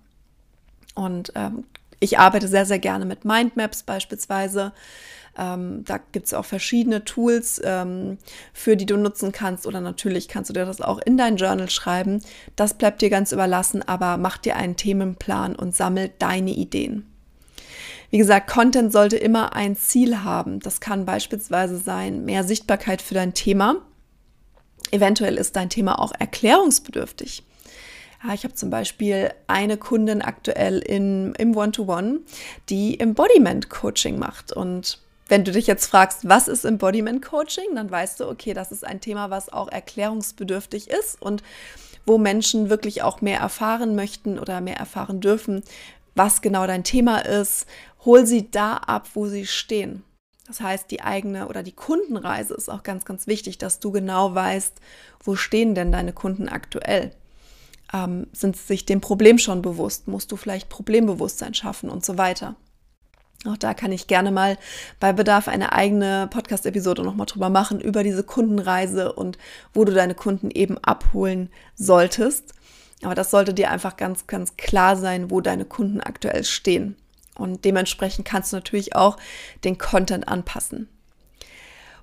Und 0.93 1.31
ähm, 1.35 1.63
ich 1.99 2.19
arbeite 2.19 2.47
sehr, 2.47 2.65
sehr 2.65 2.79
gerne 2.79 3.05
mit 3.05 3.25
Mindmaps 3.25 3.83
beispielsweise. 3.83 4.73
Ähm, 5.35 5.83
da 5.85 5.99
gibt 6.11 6.27
es 6.27 6.33
auch 6.33 6.45
verschiedene 6.45 7.03
Tools, 7.05 7.59
ähm, 7.63 8.19
für 8.53 8.77
die 8.77 8.85
du 8.85 8.97
nutzen 8.97 9.31
kannst. 9.31 9.65
Oder 9.65 9.81
natürlich 9.81 10.27
kannst 10.27 10.49
du 10.49 10.53
dir 10.53 10.65
das 10.65 10.81
auch 10.81 10.99
in 10.99 11.17
dein 11.17 11.37
Journal 11.37 11.69
schreiben. 11.69 12.21
Das 12.55 12.75
bleibt 12.75 13.01
dir 13.01 13.09
ganz 13.09 13.31
überlassen, 13.31 13.81
aber 13.87 14.17
mach 14.17 14.37
dir 14.37 14.55
einen 14.55 14.75
Themenplan 14.75 15.55
und 15.55 15.75
sammel 15.75 16.11
deine 16.19 16.51
Ideen. 16.51 17.12
Wie 18.13 18.19
gesagt, 18.19 18.47
Content 18.47 18.93
sollte 18.93 19.17
immer 19.17 19.55
ein 19.55 19.75
Ziel 19.75 20.19
haben. 20.19 20.59
Das 20.59 20.79
kann 20.79 21.03
beispielsweise 21.03 21.79
sein, 21.79 22.23
mehr 22.25 22.43
Sichtbarkeit 22.43 23.01
für 23.01 23.15
dein 23.15 23.33
Thema. 23.33 23.77
Eventuell 24.91 25.35
ist 25.35 25.55
dein 25.55 25.71
Thema 25.71 25.97
auch 25.97 26.11
erklärungsbedürftig. 26.19 27.41
Ja, 28.23 28.35
ich 28.35 28.43
habe 28.43 28.53
zum 28.53 28.69
Beispiel 28.69 29.31
eine 29.47 29.77
Kundin 29.77 30.21
aktuell 30.21 30.77
in, 30.77 31.33
im 31.39 31.57
One-to-One, 31.57 32.07
-One, 32.07 32.19
die 32.69 32.99
Embodiment-Coaching 32.99 34.19
macht. 34.19 34.53
Und 34.53 34.99
wenn 35.27 35.43
du 35.43 35.51
dich 35.51 35.65
jetzt 35.65 35.87
fragst, 35.87 36.29
was 36.29 36.47
ist 36.47 36.65
Embodiment 36.65 37.25
Coaching, 37.25 37.73
dann 37.73 37.89
weißt 37.89 38.19
du, 38.19 38.27
okay, 38.29 38.53
das 38.53 38.71
ist 38.71 38.85
ein 38.85 39.01
Thema, 39.01 39.31
was 39.31 39.51
auch 39.51 39.69
erklärungsbedürftig 39.69 40.87
ist 40.87 41.19
und 41.19 41.41
wo 42.05 42.19
Menschen 42.19 42.69
wirklich 42.69 43.01
auch 43.01 43.21
mehr 43.21 43.39
erfahren 43.39 43.95
möchten 43.95 44.37
oder 44.37 44.61
mehr 44.61 44.77
erfahren 44.77 45.19
dürfen, 45.19 45.63
was 46.15 46.41
genau 46.41 46.67
dein 46.67 46.83
Thema 46.83 47.19
ist. 47.19 47.65
Hol 48.05 48.25
sie 48.25 48.51
da 48.51 48.77
ab, 48.77 49.09
wo 49.13 49.27
sie 49.27 49.45
stehen. 49.45 50.03
Das 50.47 50.59
heißt, 50.59 50.91
die 50.91 51.01
eigene 51.01 51.47
oder 51.47 51.63
die 51.63 51.71
Kundenreise 51.71 52.53
ist 52.53 52.69
auch 52.69 52.83
ganz, 52.83 53.05
ganz 53.05 53.27
wichtig, 53.27 53.57
dass 53.57 53.79
du 53.79 53.91
genau 53.91 54.35
weißt, 54.35 54.73
wo 55.23 55.35
stehen 55.35 55.73
denn 55.73 55.91
deine 55.91 56.11
Kunden 56.11 56.49
aktuell. 56.49 57.11
Ähm, 57.93 58.27
sind 58.33 58.57
sie 58.57 58.63
sich 58.63 58.85
dem 58.85 58.99
Problem 58.99 59.37
schon 59.37 59.61
bewusst? 59.61 60.07
Musst 60.07 60.31
du 60.31 60.35
vielleicht 60.35 60.67
Problembewusstsein 60.67 61.53
schaffen 61.53 61.89
und 61.89 62.03
so 62.03 62.17
weiter. 62.17 62.55
Auch 63.45 63.57
da 63.57 63.73
kann 63.73 63.91
ich 63.91 64.07
gerne 64.07 64.31
mal 64.31 64.57
bei 64.99 65.11
Bedarf 65.11 65.47
eine 65.47 65.73
eigene 65.73 66.27
Podcast-Episode 66.31 67.03
nochmal 67.03 67.25
drüber 67.25 67.49
machen, 67.49 67.81
über 67.81 68.03
diese 68.03 68.23
Kundenreise 68.23 69.13
und 69.13 69.37
wo 69.73 69.83
du 69.83 69.93
deine 69.93 70.15
Kunden 70.15 70.49
eben 70.49 70.77
abholen 70.77 71.49
solltest. 71.75 72.53
Aber 73.01 73.15
das 73.15 73.31
sollte 73.31 73.53
dir 73.53 73.69
einfach 73.69 73.97
ganz, 73.97 74.27
ganz 74.27 74.55
klar 74.55 74.95
sein, 74.95 75.29
wo 75.29 75.41
deine 75.41 75.65
Kunden 75.65 75.99
aktuell 75.99 76.45
stehen. 76.45 76.95
Und 77.35 77.65
dementsprechend 77.65 78.25
kannst 78.25 78.51
du 78.51 78.57
natürlich 78.57 78.95
auch 78.95 79.17
den 79.63 79.77
Content 79.77 80.27
anpassen. 80.27 80.87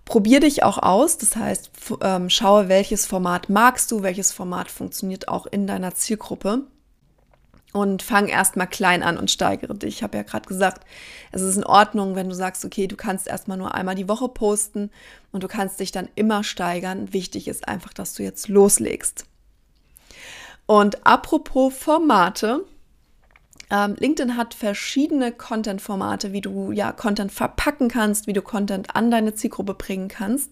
Probier 0.05 0.41
dich 0.41 0.65
auch 0.65 0.79
aus, 0.79 1.19
das 1.19 1.37
heißt, 1.37 1.71
ähm, 2.01 2.31
schaue, 2.31 2.69
welches 2.69 3.07
Format 3.07 3.49
magst 3.49 3.93
du, 3.93 4.03
welches 4.03 4.33
Format 4.33 4.71
funktioniert 4.71 5.29
auch 5.29 5.47
in 5.47 5.69
deiner 5.69 5.95
Zielgruppe 5.95 6.63
und 7.73 8.03
fang 8.03 8.27
erstmal 8.27 8.67
klein 8.67 9.03
an 9.03 9.17
und 9.17 9.31
steigere 9.31 9.75
dich. 9.75 9.97
Ich 9.97 10.03
habe 10.03 10.17
ja 10.17 10.25
gerade 10.25 10.49
gesagt, 10.49 10.85
es 11.31 11.43
ist 11.43 11.57
in 11.57 11.65
Ordnung, 11.65 12.17
wenn 12.17 12.29
du 12.29 12.35
sagst, 12.35 12.65
okay, 12.65 12.87
du 12.87 12.97
kannst 12.97 13.29
erstmal 13.29 13.59
nur 13.59 13.75
einmal 13.75 13.95
die 13.95 14.09
Woche 14.09 14.29
posten 14.29 14.91
und 15.31 15.45
du 15.45 15.49
kannst 15.49 15.79
dich 15.79 15.93
dann 15.93 16.09
immer 16.17 16.43
steigern. 16.43 17.13
Wichtig 17.13 17.47
ist 17.47 17.69
einfach, 17.69 17.93
dass 17.93 18.15
du 18.15 18.23
jetzt 18.23 18.49
loslegst. 18.49 19.27
Und 20.67 21.07
apropos 21.07 21.75
Formate, 21.75 22.65
ähm, 23.71 23.97
LinkedIn 23.99 24.37
hat 24.37 24.55
verschiedene 24.55 25.33
Content-Formate, 25.33 26.33
wie 26.33 26.41
du 26.41 26.73
ja 26.73 26.93
Content 26.93 27.33
verpacken 27.33 27.89
kannst, 27.89 28.27
wie 28.27 28.33
du 28.33 28.43
Content 28.43 28.95
an 28.95 29.11
deine 29.11 29.35
Zielgruppe 29.35 29.75
bringen 29.75 30.09
kannst. 30.09 30.51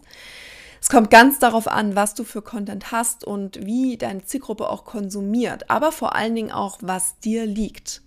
Es 0.81 0.89
kommt 0.89 1.11
ganz 1.11 1.39
darauf 1.41 1.67
an, 1.67 1.97
was 1.97 2.15
du 2.15 2.23
für 2.23 2.43
Content 2.43 2.93
hast 2.93 3.25
und 3.25 3.65
wie 3.67 3.97
deine 3.97 4.25
Zielgruppe 4.25 4.69
auch 4.69 4.85
konsumiert, 4.85 5.71
aber 5.71 5.91
vor 5.91 6.15
allen 6.15 6.37
Dingen 6.37 6.53
auch, 6.53 6.79
was 6.81 7.19
dir 7.19 7.47
liegt. 7.47 8.03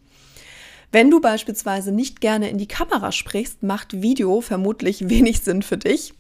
Wenn 0.94 1.10
du 1.10 1.22
beispielsweise 1.22 1.92
nicht 1.92 2.22
gerne 2.22 2.50
in 2.50 2.58
die 2.58 2.68
Kamera 2.68 3.12
sprichst, 3.12 3.64
macht 3.64 4.02
Video 4.02 4.42
vermutlich 4.42 5.10
wenig 5.10 5.42
Sinn 5.42 5.62
für 5.62 5.78
dich. 5.78 6.14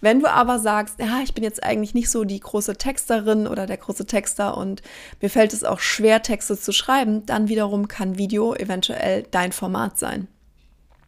Wenn 0.00 0.20
du 0.20 0.30
aber 0.30 0.58
sagst, 0.58 0.98
ja, 0.98 1.20
ich 1.22 1.34
bin 1.34 1.44
jetzt 1.44 1.62
eigentlich 1.62 1.94
nicht 1.94 2.10
so 2.10 2.24
die 2.24 2.40
große 2.40 2.76
Texterin 2.76 3.46
oder 3.46 3.66
der 3.66 3.76
große 3.76 4.06
Texter 4.06 4.56
und 4.56 4.82
mir 5.20 5.30
fällt 5.30 5.52
es 5.52 5.64
auch 5.64 5.80
schwer, 5.80 6.22
Texte 6.22 6.58
zu 6.58 6.72
schreiben, 6.72 7.26
dann 7.26 7.48
wiederum 7.48 7.88
kann 7.88 8.18
Video 8.18 8.54
eventuell 8.54 9.24
dein 9.30 9.52
Format 9.52 9.98
sein. 9.98 10.28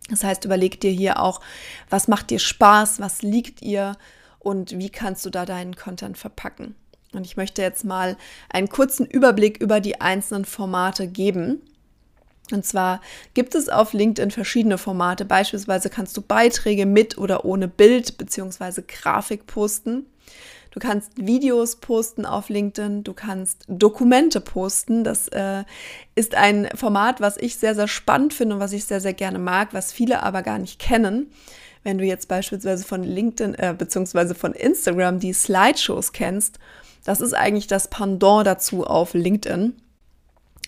Das 0.08 0.22
heißt, 0.22 0.44
überleg 0.44 0.80
dir 0.80 0.90
hier 0.90 1.20
auch, 1.20 1.40
was 1.90 2.08
macht 2.08 2.30
dir 2.30 2.38
Spaß, 2.38 3.00
was 3.00 3.22
liegt 3.22 3.62
ihr 3.62 3.96
und 4.38 4.78
wie 4.78 4.90
kannst 4.90 5.26
du 5.26 5.30
da 5.30 5.44
deinen 5.44 5.74
Content 5.74 6.16
verpacken. 6.16 6.76
Und 7.12 7.26
ich 7.26 7.36
möchte 7.36 7.62
jetzt 7.62 7.84
mal 7.84 8.16
einen 8.50 8.68
kurzen 8.68 9.06
Überblick 9.06 9.58
über 9.58 9.80
die 9.80 10.00
einzelnen 10.00 10.44
Formate 10.44 11.08
geben. 11.08 11.62
Und 12.52 12.64
zwar 12.64 13.00
gibt 13.34 13.54
es 13.54 13.68
auf 13.68 13.92
LinkedIn 13.92 14.30
verschiedene 14.30 14.78
Formate. 14.78 15.24
Beispielsweise 15.24 15.90
kannst 15.90 16.16
du 16.16 16.22
Beiträge 16.22 16.86
mit 16.86 17.18
oder 17.18 17.44
ohne 17.44 17.68
Bild 17.68 18.18
bzw. 18.18 18.82
Grafik 18.86 19.46
posten. 19.46 20.06
Du 20.70 20.80
kannst 20.80 21.12
Videos 21.16 21.76
posten 21.76 22.26
auf 22.26 22.50
LinkedIn, 22.50 23.02
du 23.02 23.14
kannst 23.14 23.64
Dokumente 23.66 24.42
posten. 24.42 25.04
Das 25.04 25.26
äh, 25.28 25.64
ist 26.14 26.34
ein 26.34 26.68
Format, 26.74 27.22
was 27.22 27.38
ich 27.38 27.56
sehr, 27.56 27.74
sehr 27.74 27.88
spannend 27.88 28.34
finde 28.34 28.56
und 28.56 28.60
was 28.60 28.74
ich 28.74 28.84
sehr, 28.84 29.00
sehr 29.00 29.14
gerne 29.14 29.38
mag, 29.38 29.72
was 29.72 29.90
viele 29.90 30.22
aber 30.22 30.42
gar 30.42 30.58
nicht 30.58 30.78
kennen. 30.78 31.30
Wenn 31.82 31.96
du 31.96 32.04
jetzt 32.04 32.28
beispielsweise 32.28 32.84
von 32.84 33.02
LinkedIn 33.02 33.54
äh, 33.54 33.74
bzw. 33.76 34.34
von 34.34 34.52
Instagram 34.52 35.18
die 35.18 35.32
Slideshows 35.32 36.12
kennst, 36.12 36.58
das 37.04 37.22
ist 37.22 37.32
eigentlich 37.32 37.68
das 37.68 37.88
Pendant 37.88 38.46
dazu 38.46 38.84
auf 38.84 39.14
LinkedIn 39.14 39.72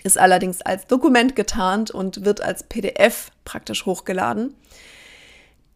ist 0.04 0.18
allerdings 0.18 0.62
als 0.62 0.86
Dokument 0.86 1.36
getarnt 1.36 1.90
und 1.90 2.24
wird 2.24 2.40
als 2.40 2.62
PDF 2.62 3.30
praktisch 3.44 3.86
hochgeladen. 3.86 4.54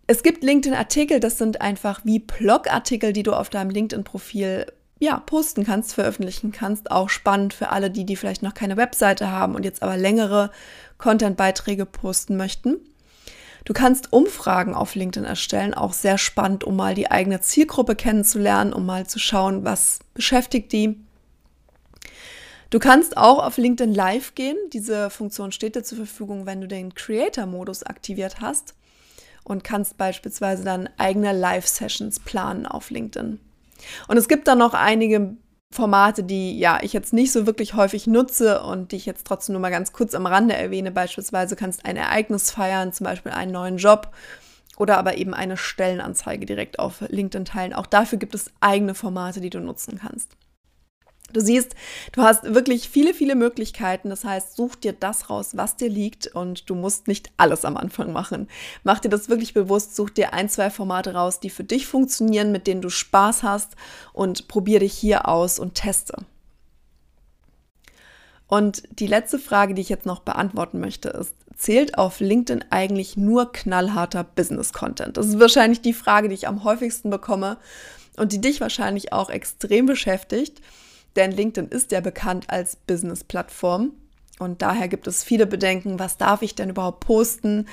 Es 0.07 0.23
gibt 0.23 0.43
LinkedIn-Artikel, 0.43 1.21
das 1.21 1.39
sind 1.39 1.61
einfach 1.61 2.01
wie 2.05 2.19
Blog-Artikel, 2.19 3.13
die 3.13 3.23
du 3.23 3.33
auf 3.33 3.51
deinem 3.51 3.71
LinkedIn-Profil 3.71 4.67
ja, 4.99 5.19
posten 5.19 5.65
kannst, 5.65 5.95
veröffentlichen 5.95 6.53
kannst. 6.53 6.91
Auch 6.91 7.09
spannend 7.09 7.55
für 7.55 7.71
alle, 7.71 7.91
die, 7.91 8.05
die 8.05 8.17
vielleicht 8.17 8.43
noch 8.43 8.55
keine 8.55 8.77
Webseite 8.77 9.31
haben 9.31 9.55
und 9.55 9.65
jetzt 9.65 9.83
aber 9.83 9.97
längere 9.97 10.51
Content-Beiträge 10.99 11.87
posten 11.87 12.37
möchten. 12.37 12.77
Du 13.65 13.73
kannst 13.73 14.13
Umfragen 14.13 14.75
auf 14.75 14.95
LinkedIn 14.95 15.25
erstellen, 15.25 15.75
auch 15.75 15.93
sehr 15.93 16.19
spannend, 16.19 16.65
um 16.65 16.77
mal 16.77 16.95
die 16.95 17.11
eigene 17.11 17.41
Zielgruppe 17.41 17.95
kennenzulernen, 17.95 18.73
um 18.73 18.87
mal 18.87 19.07
zu 19.07 19.19
schauen, 19.19 19.65
was 19.65 20.01
beschäftigt 20.15 20.73
die. 20.73 21.01
Du 22.73 22.79
kannst 22.79 23.19
auch 23.19 23.45
auf 23.45 23.59
LinkedIn 23.59 23.95
Live 23.95 24.35
gehen. 24.35 24.57
Diese 24.73 25.11
Funktion 25.11 25.53
steht 25.53 25.77
dir 25.77 25.83
zur 25.83 25.99
Verfügung, 25.99 26.47
wenn 26.47 26.63
du 26.63 26.67
den 26.67 26.95
Creator-Modus 26.95 27.83
aktiviert 27.83 28.41
hast 28.41 28.75
und 29.45 29.63
kannst 29.63 29.99
beispielsweise 29.99 30.65
dann 30.65 30.89
eigene 30.97 31.39
Live-Sessions 31.39 32.21
planen 32.21 32.65
auf 32.65 32.89
LinkedIn. 32.89 33.39
Und 34.09 34.17
es 34.17 34.27
gibt 34.27 34.49
dann 34.49 34.57
noch 34.57 34.73
einige 34.73 35.37
Formate, 35.71 36.25
die 36.25 36.59
ja 36.59 36.79
ich 36.81 36.95
jetzt 36.95 37.13
nicht 37.13 37.31
so 37.31 37.45
wirklich 37.45 37.75
häufig 37.75 38.07
nutze 38.07 38.63
und 38.63 38.93
die 38.93 38.97
ich 38.97 39.05
jetzt 39.05 39.27
trotzdem 39.27 39.53
nur 39.53 39.61
mal 39.61 39.69
ganz 39.69 39.93
kurz 39.93 40.15
am 40.15 40.25
Rande 40.25 40.55
erwähne. 40.55 40.93
Beispielsweise 40.93 41.57
kannst 41.57 41.85
ein 41.85 41.99
Ereignis 41.99 42.51
feiern, 42.51 42.95
zum 42.95 43.05
Beispiel 43.05 43.33
einen 43.33 43.53
neuen 43.53 43.77
Job 43.77 44.15
oder 44.79 44.97
aber 44.97 45.19
eben 45.19 45.35
eine 45.35 45.59
Stellenanzeige 45.59 46.47
direkt 46.47 46.79
auf 46.79 47.03
LinkedIn 47.07 47.45
teilen. 47.45 47.75
Auch 47.75 47.87
dafür 47.87 48.19
gibt 48.19 48.35
es 48.35 48.51
eigene 48.61 48.95
Formate, 48.95 49.43
die 49.43 49.51
du 49.51 49.61
nutzen 49.61 50.01
kannst. 50.03 50.31
Du 51.33 51.41
siehst, 51.41 51.75
du 52.13 52.23
hast 52.23 52.55
wirklich 52.55 52.89
viele, 52.89 53.15
viele 53.15 53.35
Möglichkeiten. 53.35 54.11
Das 54.11 54.25
heißt, 54.25 54.57
such 54.57 54.77
dir 54.77 54.93
das 54.93 55.31
raus, 55.31 55.57
was 55.57 55.77
dir 55.77 55.89
liegt 55.89 56.27
und 56.29 56.69
du 56.69 56.75
musst 56.75 57.09
nicht 57.09 57.31
alles 57.37 57.65
am 57.65 57.77
Anfang 57.77 58.13
machen. 58.13 58.49
Mach 58.85 59.01
dir 59.01 59.09
das 59.09 59.29
wirklich 59.29 59.55
bewusst, 59.55 59.97
such 59.97 60.11
dir 60.11 60.33
ein, 60.33 60.49
zwei 60.49 60.71
Formate 60.71 61.15
raus, 61.15 61.41
die 61.41 61.51
für 61.51 61.65
dich 61.65 61.87
funktionieren, 61.87 62.53
mit 62.53 62.67
denen 62.67 62.83
du 62.83 62.91
Spaß 62.91 63.43
hast 63.43 63.77
und 64.13 64.49
probier 64.49 64.81
dich 64.81 64.93
hier 64.93 65.29
aus 65.29 65.59
und 65.59 65.75
teste. 65.75 66.17
Und 68.53 68.83
die 68.99 69.07
letzte 69.07 69.39
Frage, 69.39 69.73
die 69.73 69.81
ich 69.81 69.89
jetzt 69.89 70.05
noch 70.05 70.21
beantworten 70.21 70.79
möchte, 70.79 71.09
ist, 71.09 71.35
zählt 71.57 71.97
auf 71.97 72.21
LinkedIn 72.21 72.67
eigentlich 72.69 73.17
nur 73.17 73.51
knallharter 73.51 74.25
Business-Content? 74.25 75.17
Das 75.17 75.27
ist 75.27 75.41
wahrscheinlich 75.41 75.81
die 75.81 75.95
Frage, 75.95 76.29
die 76.29 76.35
ich 76.35 76.49
am 76.49 76.63
häufigsten 76.63 77.09
bekomme 77.09 77.57
und 78.19 78.33
die 78.33 78.43
dich 78.43 78.61
wahrscheinlich 78.61 79.13
auch 79.13 79.31
extrem 79.31 79.87
beschäftigt. 79.87 80.61
Denn 81.17 81.33
LinkedIn 81.33 81.71
ist 81.71 81.93
ja 81.93 82.01
bekannt 82.01 82.49
als 82.49 82.77
Business-Plattform. 82.77 83.93
Und 84.39 84.63
daher 84.63 84.89
gibt 84.89 85.07
es 85.07 85.23
viele 85.23 85.47
Bedenken, 85.47 85.99
was 85.99 86.17
darf 86.17 86.43
ich 86.43 86.55
denn 86.55 86.71
überhaupt 86.71 87.01
posten? 87.01 87.69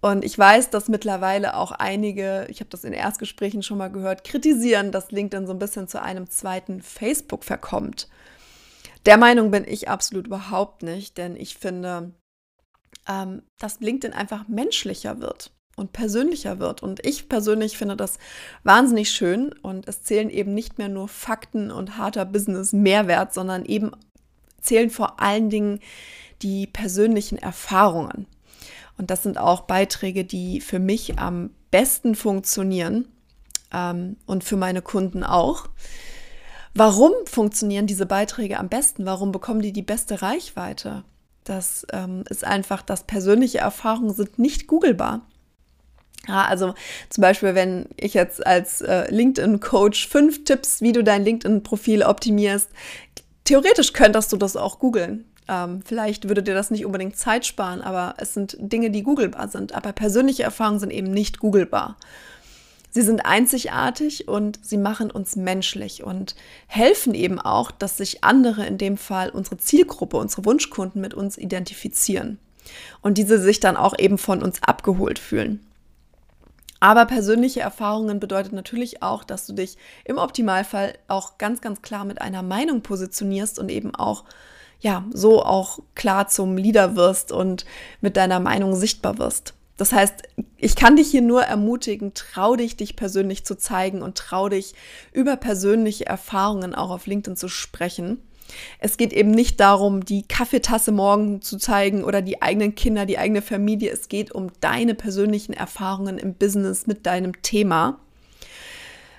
Und 0.00 0.24
ich 0.24 0.38
weiß, 0.38 0.68
dass 0.68 0.88
mittlerweile 0.88 1.56
auch 1.56 1.72
einige, 1.72 2.46
ich 2.50 2.60
habe 2.60 2.68
das 2.68 2.84
in 2.84 2.92
Erstgesprächen 2.92 3.62
schon 3.62 3.78
mal 3.78 3.90
gehört, 3.90 4.22
kritisieren, 4.22 4.92
dass 4.92 5.10
LinkedIn 5.10 5.46
so 5.46 5.54
ein 5.54 5.58
bisschen 5.58 5.88
zu 5.88 6.00
einem 6.02 6.28
zweiten 6.28 6.82
Facebook 6.82 7.42
verkommt. 7.42 8.08
Der 9.06 9.16
Meinung 9.16 9.50
bin 9.50 9.64
ich 9.66 9.88
absolut 9.88 10.26
überhaupt 10.26 10.82
nicht, 10.82 11.16
denn 11.16 11.36
ich 11.36 11.56
finde, 11.56 12.12
ähm, 13.08 13.42
dass 13.58 13.80
LinkedIn 13.80 14.14
einfach 14.14 14.46
menschlicher 14.46 15.20
wird 15.20 15.52
und 15.76 15.92
persönlicher 15.92 16.58
wird. 16.58 16.82
Und 16.82 17.04
ich 17.04 17.28
persönlich 17.28 17.76
finde 17.76 17.96
das 17.96 18.18
wahnsinnig 18.62 19.10
schön 19.10 19.52
und 19.62 19.88
es 19.88 20.02
zählen 20.02 20.30
eben 20.30 20.54
nicht 20.54 20.78
mehr 20.78 20.88
nur 20.88 21.08
Fakten 21.08 21.70
und 21.70 21.98
harter 21.98 22.24
Business-Mehrwert, 22.24 23.34
sondern 23.34 23.64
eben 23.64 23.92
zählen 24.60 24.90
vor 24.90 25.20
allen 25.20 25.50
Dingen 25.50 25.80
die 26.42 26.66
persönlichen 26.66 27.38
Erfahrungen. 27.38 28.26
Und 28.96 29.10
das 29.10 29.22
sind 29.22 29.38
auch 29.38 29.62
Beiträge, 29.62 30.24
die 30.24 30.60
für 30.60 30.78
mich 30.78 31.18
am 31.18 31.50
besten 31.70 32.14
funktionieren 32.14 33.08
ähm, 33.72 34.16
und 34.26 34.44
für 34.44 34.56
meine 34.56 34.82
Kunden 34.82 35.24
auch. 35.24 35.68
Warum 36.74 37.12
funktionieren 37.26 37.86
diese 37.86 38.06
Beiträge 38.06 38.58
am 38.58 38.68
besten? 38.68 39.06
Warum 39.06 39.32
bekommen 39.32 39.62
die 39.62 39.72
die 39.72 39.82
beste 39.82 40.22
Reichweite? 40.22 41.04
Das 41.44 41.86
ähm, 41.92 42.24
ist 42.28 42.44
einfach, 42.44 42.82
dass 42.82 43.04
persönliche 43.04 43.58
Erfahrungen 43.58 44.14
sind 44.14 44.38
nicht 44.38 44.66
googelbar. 44.66 45.22
Ja, 46.26 46.46
also 46.46 46.74
zum 47.10 47.22
Beispiel, 47.22 47.54
wenn 47.54 47.86
ich 47.96 48.14
jetzt 48.14 48.46
als 48.46 48.80
äh, 48.80 49.10
LinkedIn-Coach 49.10 50.08
fünf 50.08 50.44
Tipps, 50.44 50.80
wie 50.80 50.92
du 50.92 51.04
dein 51.04 51.24
LinkedIn-Profil 51.24 52.02
optimierst, 52.02 52.70
theoretisch 53.44 53.92
könntest 53.92 54.32
du 54.32 54.36
das 54.36 54.56
auch 54.56 54.78
googeln. 54.78 55.26
Ähm, 55.48 55.82
vielleicht 55.84 56.28
würde 56.28 56.42
dir 56.42 56.54
das 56.54 56.70
nicht 56.70 56.86
unbedingt 56.86 57.16
Zeit 57.16 57.44
sparen, 57.44 57.82
aber 57.82 58.14
es 58.16 58.32
sind 58.32 58.56
Dinge, 58.58 58.90
die 58.90 59.02
googelbar 59.02 59.48
sind. 59.48 59.74
Aber 59.74 59.92
persönliche 59.92 60.42
Erfahrungen 60.42 60.80
sind 60.80 60.90
eben 60.90 61.10
nicht 61.10 61.38
googelbar. 61.38 61.96
Sie 62.90 63.02
sind 63.02 63.26
einzigartig 63.26 64.28
und 64.28 64.64
sie 64.64 64.76
machen 64.76 65.10
uns 65.10 65.34
menschlich 65.34 66.04
und 66.04 66.36
helfen 66.68 67.12
eben 67.12 67.40
auch, 67.40 67.72
dass 67.72 67.96
sich 67.96 68.22
andere, 68.22 68.64
in 68.66 68.78
dem 68.78 68.96
Fall 68.96 69.30
unsere 69.30 69.58
Zielgruppe, 69.58 70.16
unsere 70.16 70.44
Wunschkunden 70.44 71.00
mit 71.00 71.12
uns 71.12 71.36
identifizieren 71.36 72.38
und 73.02 73.18
diese 73.18 73.40
sich 73.40 73.58
dann 73.58 73.76
auch 73.76 73.98
eben 73.98 74.16
von 74.16 74.42
uns 74.44 74.62
abgeholt 74.62 75.18
fühlen. 75.18 75.60
Aber 76.84 77.06
persönliche 77.06 77.60
Erfahrungen 77.60 78.20
bedeutet 78.20 78.52
natürlich 78.52 79.02
auch, 79.02 79.24
dass 79.24 79.46
du 79.46 79.54
dich 79.54 79.78
im 80.04 80.18
Optimalfall 80.18 80.92
auch 81.08 81.38
ganz, 81.38 81.62
ganz 81.62 81.80
klar 81.80 82.04
mit 82.04 82.20
einer 82.20 82.42
Meinung 82.42 82.82
positionierst 82.82 83.58
und 83.58 83.70
eben 83.70 83.94
auch, 83.94 84.24
ja, 84.80 85.02
so 85.10 85.42
auch 85.42 85.78
klar 85.94 86.28
zum 86.28 86.58
Leader 86.58 86.94
wirst 86.94 87.32
und 87.32 87.64
mit 88.02 88.18
deiner 88.18 88.38
Meinung 88.38 88.76
sichtbar 88.76 89.16
wirst. 89.16 89.54
Das 89.78 89.94
heißt, 89.94 90.24
ich 90.58 90.76
kann 90.76 90.96
dich 90.96 91.10
hier 91.10 91.22
nur 91.22 91.44
ermutigen, 91.44 92.12
trau 92.12 92.54
dich, 92.54 92.76
dich 92.76 92.96
persönlich 92.96 93.46
zu 93.46 93.56
zeigen 93.56 94.02
und 94.02 94.18
trau 94.18 94.50
dich, 94.50 94.74
über 95.10 95.36
persönliche 95.36 96.04
Erfahrungen 96.04 96.74
auch 96.74 96.90
auf 96.90 97.06
LinkedIn 97.06 97.38
zu 97.38 97.48
sprechen. 97.48 98.20
Es 98.78 98.96
geht 98.96 99.12
eben 99.12 99.30
nicht 99.30 99.60
darum, 99.60 100.04
die 100.04 100.26
Kaffeetasse 100.26 100.92
morgen 100.92 101.42
zu 101.42 101.58
zeigen 101.58 102.04
oder 102.04 102.22
die 102.22 102.42
eigenen 102.42 102.74
Kinder, 102.74 103.06
die 103.06 103.18
eigene 103.18 103.42
Familie. 103.42 103.90
Es 103.90 104.08
geht 104.08 104.32
um 104.32 104.50
deine 104.60 104.94
persönlichen 104.94 105.52
Erfahrungen 105.52 106.18
im 106.18 106.34
Business 106.34 106.86
mit 106.86 107.06
deinem 107.06 107.42
Thema. 107.42 108.00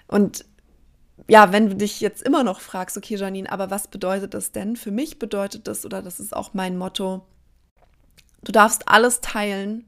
Und 0.07 0.45
ja, 1.27 1.51
wenn 1.51 1.69
du 1.69 1.75
dich 1.75 2.01
jetzt 2.01 2.21
immer 2.21 2.43
noch 2.43 2.59
fragst, 2.59 2.97
okay, 2.97 3.15
Janine, 3.15 3.51
aber 3.51 3.71
was 3.71 3.87
bedeutet 3.87 4.33
das 4.33 4.51
denn? 4.51 4.75
Für 4.75 4.91
mich 4.91 5.17
bedeutet 5.17 5.67
das, 5.67 5.85
oder 5.85 6.01
das 6.01 6.19
ist 6.19 6.35
auch 6.35 6.53
mein 6.53 6.77
Motto, 6.77 7.25
du 8.43 8.51
darfst 8.51 8.87
alles 8.87 9.21
teilen, 9.21 9.85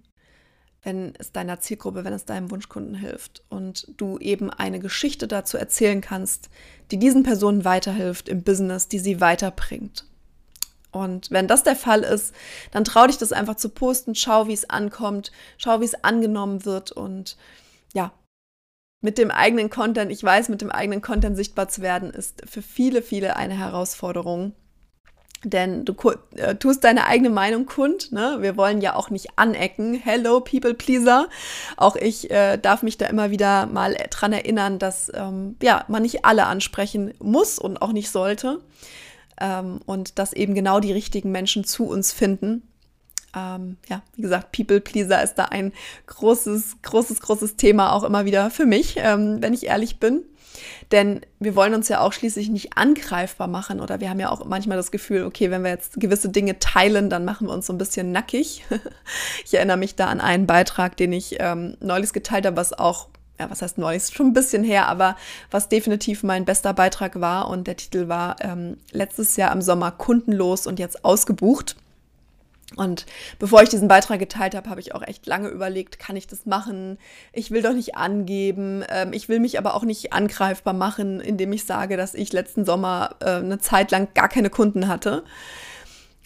wenn 0.88 1.14
es 1.20 1.34
deiner 1.34 1.60
Zielgruppe, 1.60 2.06
wenn 2.06 2.14
es 2.14 2.24
deinem 2.24 2.50
Wunschkunden 2.50 2.96
hilft 2.96 3.44
und 3.50 3.92
du 3.98 4.18
eben 4.20 4.50
eine 4.50 4.80
Geschichte 4.80 5.28
dazu 5.28 5.58
erzählen 5.58 6.00
kannst, 6.00 6.50
die 6.92 6.98
diesen 6.98 7.24
Personen 7.24 7.66
weiterhilft 7.66 8.30
im 8.30 8.42
Business, 8.42 8.88
die 8.88 9.00
sie 9.00 9.20
weiterbringt. 9.20 10.06
Und 10.92 11.30
wenn 11.30 11.50
das 11.50 11.64
der 11.64 11.76
Fall 11.76 12.04
ist, 12.04 12.34
dann 12.72 12.86
trau 12.86 13.06
dich 13.06 13.18
das 13.18 13.34
einfach 13.34 13.56
zu 13.56 13.68
posten, 13.68 14.16
schau, 14.16 14.48
wie 14.48 14.54
es 14.54 14.70
ankommt, 14.70 15.34
schau, 15.58 15.82
wie 15.82 15.86
es 15.86 16.06
angenommen 16.06 16.64
wird 16.64 16.94
und 16.94 17.36
ja, 17.94 18.14
mit 19.02 19.18
dem 19.18 19.30
eigenen 19.30 19.70
Content, 19.70 20.10
ich 20.10 20.24
weiß, 20.24 20.48
mit 20.48 20.62
dem 20.62 20.72
eigenen 20.72 21.02
Content 21.02 21.36
sichtbar 21.36 21.68
zu 21.68 21.82
werden, 21.82 22.12
ist 22.12 22.50
für 22.50 22.62
viele, 22.62 23.02
viele 23.02 23.36
eine 23.36 23.58
Herausforderung. 23.58 24.54
Denn 25.44 25.86
du 25.86 25.96
äh, 26.36 26.56
tust 26.56 26.84
deine 26.84 27.06
eigene 27.06 27.30
Meinung 27.30 27.66
kund. 27.66 28.12
Ne? 28.12 28.38
Wir 28.40 28.58
wollen 28.58 28.82
ja 28.82 28.96
auch 28.96 29.10
nicht 29.10 29.28
anecken. 29.36 29.94
Hello, 29.96 30.40
People 30.40 30.74
Pleaser. 30.74 31.28
Auch 31.76 31.96
ich 31.96 32.32
äh, 32.32 32.58
darf 32.58 32.84
mich 32.84 32.98
da 32.98 33.08
immer 33.08 33.32
wieder 33.32 33.66
mal 33.68 33.96
dran 34.10 34.34
erinnern, 34.34 34.80
dass 34.80 35.12
ähm, 35.14 35.56
ja, 35.62 35.86
man 35.88 36.02
nicht 36.02 36.26
alle 36.26 36.46
ansprechen 36.46 37.14
muss 37.20 37.60
und 37.60 37.82
auch 37.82 37.92
nicht 37.92 38.10
sollte. 38.10 38.62
Ähm, 39.40 39.80
und 39.86 40.18
dass 40.20 40.34
eben 40.34 40.56
genau 40.56 40.80
die 40.80 40.94
richtigen 40.94 41.32
Menschen 41.32 41.64
zu 41.64 41.88
uns 41.88 42.12
finden. 42.12 42.64
Ähm, 43.36 43.78
ja, 43.88 44.02
wie 44.16 44.24
gesagt, 44.24 44.52
People 44.52 44.82
Pleaser 44.82 45.22
ist 45.22 45.36
da 45.36 45.46
ein 45.46 45.74
großes, 46.08 46.78
großes, 46.82 47.20
großes 47.22 47.56
Thema 47.56 47.94
auch 47.94 48.04
immer 48.04 48.26
wieder 48.26 48.50
für 48.50 48.66
mich, 48.66 48.96
ähm, 48.98 49.38
wenn 49.42 49.54
ich 49.54 49.68
ehrlich 49.68 50.00
bin. 50.00 50.24
Denn 50.92 51.22
wir 51.40 51.56
wollen 51.56 51.74
uns 51.74 51.90
ja 51.90 52.00
auch 52.00 52.14
schließlich 52.14 52.50
nicht 52.50 52.78
angreifbar 52.78 53.48
machen 53.48 53.82
oder 53.82 54.00
wir 54.00 54.10
haben 54.10 54.20
ja 54.20 54.30
auch 54.30 54.46
manchmal 54.46 54.78
das 54.78 54.92
Gefühl, 54.92 55.24
okay, 55.24 55.52
wenn 55.52 55.64
wir 55.64 55.72
jetzt 55.72 56.00
gewisse 56.00 56.30
Dinge 56.30 56.60
teilen, 56.60 57.10
dann 57.10 57.26
machen 57.26 57.48
wir 57.48 57.54
uns 57.54 57.66
so 57.66 57.74
ein 57.74 57.78
bisschen 57.78 58.12
nackig. 58.12 58.66
ich 59.46 59.54
erinnere 59.54 59.78
mich 59.78 59.96
da 59.96 60.08
an 60.08 60.22
einen 60.22 60.48
Beitrag, 60.48 60.96
den 60.96 61.12
ich 61.12 61.38
ähm, 61.40 61.76
neulich 61.82 62.14
geteilt 62.14 62.46
habe, 62.46 62.56
was 62.56 62.72
auch 62.74 63.10
ja, 63.40 63.50
was 63.52 63.62
heißt 63.62 63.78
neulich, 63.78 64.04
schon 64.08 64.28
ein 64.28 64.34
bisschen 64.34 64.64
her, 64.64 64.88
aber 64.88 65.16
was 65.52 65.70
definitiv 65.70 66.24
mein 66.24 66.46
bester 66.46 66.74
Beitrag 66.74 67.22
war 67.22 67.50
und 67.50 67.68
der 67.68 67.78
Titel 67.78 68.08
war 68.08 68.38
ähm, 68.40 68.78
letztes 68.92 69.36
Jahr 69.36 69.52
im 69.52 69.62
Sommer 69.62 69.92
kundenlos 69.92 70.66
und 70.66 70.80
jetzt 70.80 71.06
ausgebucht. 71.06 71.76
Und 72.76 73.06
bevor 73.40 73.64
ich 73.64 73.70
diesen 73.70 73.88
Beitrag 73.88 74.20
geteilt 74.20 74.54
habe, 74.54 74.70
habe 74.70 74.82
ich 74.82 74.94
auch 74.94 75.02
echt 75.02 75.26
lange 75.26 75.48
überlegt, 75.48 76.00
kann 76.00 76.18
ich 76.18 76.28
das 76.28 76.46
machen? 76.46 76.98
Ich 77.32 77.50
will 77.52 77.62
doch 77.62 77.74
nicht 77.74 77.96
angeben. 77.96 78.84
Ähm, 78.90 79.14
ich 79.14 79.30
will 79.30 79.40
mich 79.40 79.58
aber 79.58 79.74
auch 79.74 79.84
nicht 79.84 80.12
angreifbar 80.12 80.74
machen, 80.74 81.22
indem 81.22 81.54
ich 81.54 81.66
sage, 81.66 81.96
dass 81.96 82.14
ich 82.14 82.34
letzten 82.34 82.66
Sommer 82.66 83.16
äh, 83.22 83.36
eine 83.36 83.60
Zeit 83.60 83.92
lang 83.92 84.10
gar 84.14 84.28
keine 84.28 84.50
Kunden 84.50 84.90
hatte. 84.90 85.24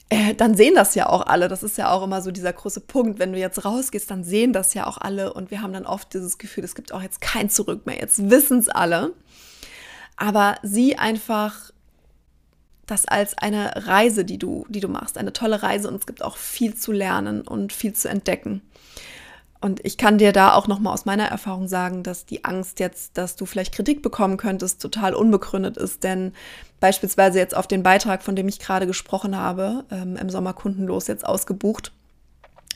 Äh, 0.09 0.33
dann 0.33 0.55
sehen 0.55 0.73
das 0.73 0.95
ja 0.95 1.07
auch 1.07 1.27
alle. 1.27 1.47
Das 1.47 1.61
ist 1.61 1.77
ja 1.77 1.91
auch 1.91 2.03
immer 2.03 2.23
so 2.23 2.31
dieser 2.31 2.53
große 2.53 2.81
Punkt. 2.81 3.19
Wenn 3.19 3.33
du 3.33 3.39
jetzt 3.39 3.63
rausgehst, 3.63 4.09
dann 4.09 4.23
sehen 4.23 4.51
das 4.51 4.73
ja 4.73 4.87
auch 4.87 4.97
alle. 4.97 5.33
Und 5.33 5.51
wir 5.51 5.61
haben 5.61 5.73
dann 5.73 5.85
oft 5.85 6.13
dieses 6.13 6.39
Gefühl, 6.39 6.63
es 6.63 6.73
gibt 6.73 6.91
auch 6.91 7.03
jetzt 7.03 7.21
kein 7.21 7.51
Zurück 7.51 7.85
mehr. 7.85 7.99
Jetzt 7.99 8.31
wissen 8.31 8.57
es 8.57 8.67
alle. 8.67 9.13
Aber 10.17 10.57
sieh 10.63 10.95
einfach 10.95 11.70
das 12.91 13.05
als 13.05 13.37
eine 13.37 13.87
Reise, 13.87 14.25
die 14.25 14.37
du, 14.37 14.65
die 14.69 14.81
du 14.81 14.87
machst, 14.87 15.17
eine 15.17 15.33
tolle 15.33 15.63
Reise 15.63 15.87
und 15.87 15.95
es 15.95 16.05
gibt 16.05 16.23
auch 16.23 16.37
viel 16.37 16.75
zu 16.75 16.91
lernen 16.91 17.41
und 17.41 17.73
viel 17.73 17.93
zu 17.93 18.09
entdecken. 18.09 18.61
Und 19.61 19.85
ich 19.85 19.97
kann 19.97 20.17
dir 20.17 20.33
da 20.33 20.55
auch 20.55 20.67
nochmal 20.67 20.93
aus 20.93 21.05
meiner 21.05 21.25
Erfahrung 21.25 21.67
sagen, 21.67 22.01
dass 22.01 22.25
die 22.25 22.43
Angst 22.43 22.79
jetzt, 22.79 23.17
dass 23.17 23.35
du 23.35 23.45
vielleicht 23.45 23.73
Kritik 23.73 24.01
bekommen 24.01 24.37
könntest, 24.37 24.81
total 24.81 25.13
unbegründet 25.13 25.77
ist. 25.77 26.03
Denn 26.03 26.33
beispielsweise 26.79 27.37
jetzt 27.37 27.55
auf 27.55 27.67
den 27.67 27.83
Beitrag, 27.83 28.23
von 28.23 28.35
dem 28.35 28.47
ich 28.47 28.57
gerade 28.57 28.87
gesprochen 28.87 29.37
habe, 29.37 29.85
ähm, 29.91 30.15
im 30.15 30.31
Sommer 30.31 30.53
kundenlos 30.53 31.05
jetzt 31.05 31.25
ausgebucht, 31.25 31.91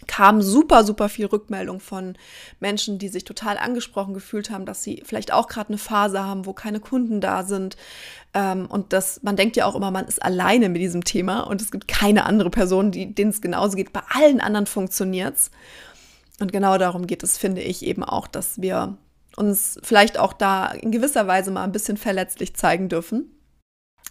kam 0.07 0.41
super, 0.41 0.83
super 0.83 1.09
viel 1.09 1.25
Rückmeldung 1.25 1.79
von 1.79 2.15
Menschen, 2.59 2.99
die 2.99 3.07
sich 3.07 3.23
total 3.23 3.57
angesprochen 3.57 4.13
gefühlt 4.13 4.49
haben, 4.49 4.65
dass 4.65 4.83
sie 4.83 5.01
vielleicht 5.05 5.33
auch 5.33 5.47
gerade 5.47 5.69
eine 5.69 5.77
Phase 5.77 6.23
haben, 6.23 6.45
wo 6.45 6.53
keine 6.53 6.79
Kunden 6.79 7.21
da 7.21 7.43
sind. 7.43 7.77
Ähm, 8.33 8.65
und 8.67 8.93
das, 8.93 9.23
man 9.23 9.35
denkt 9.35 9.55
ja 9.55 9.65
auch 9.65 9.75
immer, 9.75 9.91
man 9.91 10.05
ist 10.05 10.21
alleine 10.21 10.69
mit 10.69 10.81
diesem 10.81 11.03
Thema 11.03 11.41
und 11.41 11.61
es 11.61 11.71
gibt 11.71 11.87
keine 11.87 12.25
andere 12.25 12.49
Person, 12.49 12.91
die, 12.91 13.13
denen 13.13 13.31
es 13.31 13.41
genauso 13.41 13.77
geht. 13.77 13.93
Bei 13.93 14.03
allen 14.09 14.41
anderen 14.41 14.67
funktioniert 14.67 15.35
es. 15.35 15.51
Und 16.39 16.51
genau 16.51 16.77
darum 16.77 17.07
geht 17.07 17.23
es, 17.23 17.37
finde 17.37 17.61
ich, 17.61 17.85
eben 17.85 18.03
auch, 18.03 18.27
dass 18.27 18.61
wir 18.61 18.97
uns 19.37 19.79
vielleicht 19.83 20.17
auch 20.17 20.33
da 20.33 20.67
in 20.67 20.91
gewisser 20.91 21.27
Weise 21.27 21.51
mal 21.51 21.63
ein 21.63 21.71
bisschen 21.71 21.97
verletzlich 21.97 22.55
zeigen 22.55 22.89
dürfen 22.89 23.34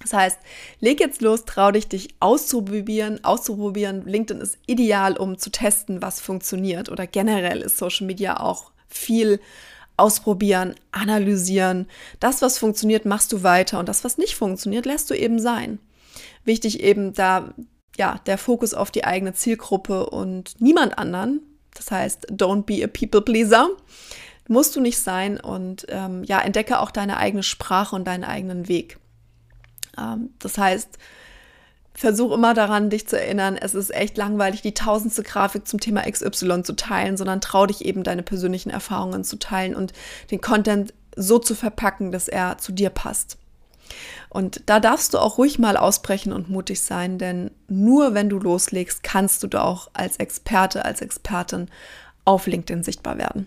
das 0.03 0.13
heißt, 0.13 0.39
leg 0.81 1.01
jetzt 1.01 1.23
los, 1.23 1.45
trau 1.45 1.71
dich, 1.71 1.89
dich 1.89 2.15
auszuprobieren. 2.21 3.25
Auszuprobieren. 3.25 4.05
LinkedIn 4.05 4.43
ist 4.43 4.59
ideal, 4.67 5.17
um 5.17 5.39
zu 5.39 5.51
testen, 5.51 6.03
was 6.03 6.21
funktioniert. 6.21 6.91
Oder 6.91 7.07
generell 7.07 7.61
ist 7.63 7.79
Social 7.79 8.07
Media 8.07 8.41
auch 8.41 8.73
viel 8.89 9.41
ausprobieren, 9.97 10.75
analysieren. 10.91 11.87
Das, 12.21 12.43
was 12.43 12.59
funktioniert, 12.59 13.05
machst 13.05 13.33
du 13.33 13.43
weiter. 13.43 13.79
Und 13.79 13.89
das, 13.89 14.05
was 14.05 14.19
nicht 14.19 14.35
funktioniert, 14.35 14.87
lässt 14.87 15.09
du 15.11 15.15
eben 15.15 15.39
sein. 15.39 15.79
Wichtig 16.45 16.81
eben 16.81 17.14
da, 17.14 17.55
ja, 17.97 18.21
der 18.27 18.38
Fokus 18.38 18.75
auf 18.75 18.90
die 18.90 19.05
eigene 19.05 19.35
Zielgruppe 19.35 20.11
und 20.11 20.61
niemand 20.61 20.99
anderen. 20.99 21.40
Das 21.75 21.90
heißt, 21.90 22.31
don't 22.33 22.62
be 22.62 22.85
a 22.85 22.88
people 22.88 23.23
pleaser. 23.23 23.68
Musst 24.49 24.77
du 24.77 24.81
nicht 24.81 24.99
sein 24.99 25.40
und 25.40 25.87
ähm, 25.88 26.25
ja, 26.25 26.40
entdecke 26.40 26.81
auch 26.81 26.90
deine 26.90 27.16
eigene 27.16 27.42
Sprache 27.42 27.97
und 27.97 28.05
deinen 28.05 28.25
eigenen 28.25 28.68
Weg. 28.68 28.99
Ähm, 29.98 30.30
das 30.38 30.59
heißt, 30.59 30.98
versuch 31.94 32.33
immer 32.33 32.54
daran, 32.54 32.90
dich 32.90 33.07
zu 33.07 33.18
erinnern, 33.18 33.57
es 33.57 33.74
ist 33.74 33.94
echt 33.94 34.16
langweilig, 34.16 34.62
die 34.62 34.74
tausendste 34.74 35.22
Grafik 35.22 35.66
zum 35.68 35.78
Thema 35.80 36.02
XY 36.11 36.62
zu 36.64 36.74
teilen, 36.74 37.16
sondern 37.16 37.40
trau 37.40 37.66
dich 37.66 37.85
eben, 37.85 38.02
deine 38.02 38.22
persönlichen 38.22 38.70
Erfahrungen 38.70 39.22
zu 39.24 39.38
teilen 39.38 39.76
und 39.76 39.92
den 40.30 40.40
Content 40.40 40.92
so 41.16 41.38
zu 41.38 41.54
verpacken, 41.54 42.11
dass 42.11 42.26
er 42.26 42.59
zu 42.59 42.72
dir 42.72 42.90
passt. 42.90 43.38
Und 44.28 44.62
da 44.66 44.80
darfst 44.80 45.14
du 45.14 45.18
auch 45.18 45.38
ruhig 45.38 45.59
mal 45.61 45.76
ausbrechen 45.76 46.33
und 46.33 46.50
mutig 46.50 46.80
sein, 46.80 47.18
denn 47.18 47.52
nur 47.68 48.14
wenn 48.14 48.28
du 48.28 48.38
loslegst, 48.38 49.04
kannst 49.04 49.44
du 49.44 49.62
auch 49.62 49.88
als 49.92 50.16
Experte, 50.16 50.85
als 50.85 51.00
Expertin 51.00 51.68
auf 52.24 52.46
LinkedIn 52.46 52.83
sichtbar 52.83 53.18
werden. 53.18 53.46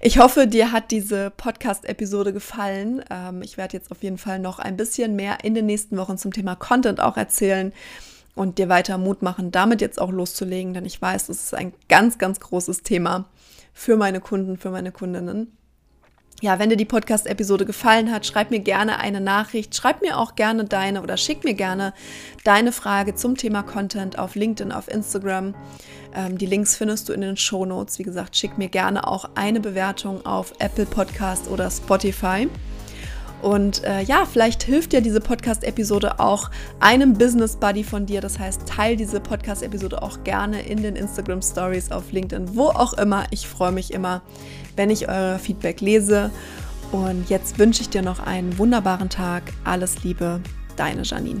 Ich 0.00 0.18
hoffe, 0.18 0.46
dir 0.46 0.72
hat 0.72 0.90
diese 0.90 1.30
Podcast-Episode 1.30 2.32
gefallen. 2.32 3.04
Ähm, 3.10 3.42
ich 3.42 3.56
werde 3.56 3.76
jetzt 3.76 3.90
auf 3.90 4.02
jeden 4.02 4.18
Fall 4.18 4.38
noch 4.38 4.58
ein 4.58 4.76
bisschen 4.76 5.16
mehr 5.16 5.44
in 5.44 5.54
den 5.54 5.66
nächsten 5.66 5.96
Wochen 5.96 6.18
zum 6.18 6.32
Thema 6.32 6.56
Content 6.56 7.00
auch 7.00 7.16
erzählen 7.16 7.72
und 8.34 8.58
dir 8.58 8.68
weiter 8.68 8.98
Mut 8.98 9.22
machen, 9.22 9.50
damit 9.50 9.80
jetzt 9.80 10.00
auch 10.00 10.12
loszulegen, 10.12 10.74
denn 10.74 10.84
ich 10.84 11.00
weiß, 11.00 11.28
es 11.30 11.44
ist 11.44 11.54
ein 11.54 11.72
ganz, 11.88 12.18
ganz 12.18 12.38
großes 12.38 12.82
Thema 12.82 13.24
für 13.72 13.96
meine 13.96 14.20
Kunden, 14.20 14.58
für 14.58 14.70
meine 14.70 14.92
Kundinnen 14.92 15.56
ja, 16.42 16.58
wenn 16.58 16.68
dir 16.68 16.76
die 16.76 16.84
Podcast-Episode 16.84 17.64
gefallen 17.64 18.12
hat, 18.12 18.26
schreib 18.26 18.50
mir 18.50 18.60
gerne 18.60 18.98
eine 18.98 19.22
Nachricht. 19.22 19.74
Schreib 19.74 20.02
mir 20.02 20.18
auch 20.18 20.34
gerne 20.34 20.64
deine 20.64 21.02
oder 21.02 21.16
schick 21.16 21.44
mir 21.44 21.54
gerne 21.54 21.94
deine 22.44 22.72
Frage 22.72 23.14
zum 23.14 23.36
Thema 23.36 23.62
Content 23.62 24.18
auf 24.18 24.34
LinkedIn, 24.34 24.70
auf 24.70 24.88
Instagram. 24.88 25.54
Ähm, 26.14 26.36
die 26.36 26.46
Links 26.46 26.76
findest 26.76 27.08
du 27.08 27.14
in 27.14 27.22
den 27.22 27.38
Show 27.38 27.64
Notes. 27.64 27.98
Wie 27.98 28.02
gesagt, 28.02 28.36
schick 28.36 28.58
mir 28.58 28.68
gerne 28.68 29.06
auch 29.06 29.30
eine 29.34 29.60
Bewertung 29.60 30.26
auf 30.26 30.52
Apple 30.58 30.86
Podcast 30.86 31.48
oder 31.48 31.70
Spotify. 31.70 32.48
Und 33.46 33.84
äh, 33.84 34.02
ja, 34.02 34.24
vielleicht 34.24 34.64
hilft 34.64 34.92
dir 34.92 35.00
diese 35.00 35.20
Podcast-Episode 35.20 36.18
auch 36.18 36.50
einem 36.80 37.12
Business 37.12 37.54
Buddy 37.54 37.84
von 37.84 38.04
dir. 38.04 38.20
Das 38.20 38.40
heißt, 38.40 38.66
teil 38.66 38.96
diese 38.96 39.20
Podcast-Episode 39.20 40.02
auch 40.02 40.24
gerne 40.24 40.62
in 40.62 40.82
den 40.82 40.96
Instagram 40.96 41.40
Stories 41.40 41.92
auf 41.92 42.10
LinkedIn, 42.10 42.56
wo 42.56 42.70
auch 42.70 42.94
immer. 42.94 43.22
Ich 43.30 43.46
freue 43.46 43.70
mich 43.70 43.92
immer, 43.92 44.22
wenn 44.74 44.90
ich 44.90 45.08
euer 45.08 45.38
Feedback 45.38 45.80
lese. 45.80 46.32
Und 46.90 47.30
jetzt 47.30 47.60
wünsche 47.60 47.82
ich 47.82 47.88
dir 47.88 48.02
noch 48.02 48.18
einen 48.18 48.58
wunderbaren 48.58 49.10
Tag. 49.10 49.44
Alles 49.62 50.02
Liebe, 50.02 50.40
deine 50.74 51.02
Janine. 51.02 51.38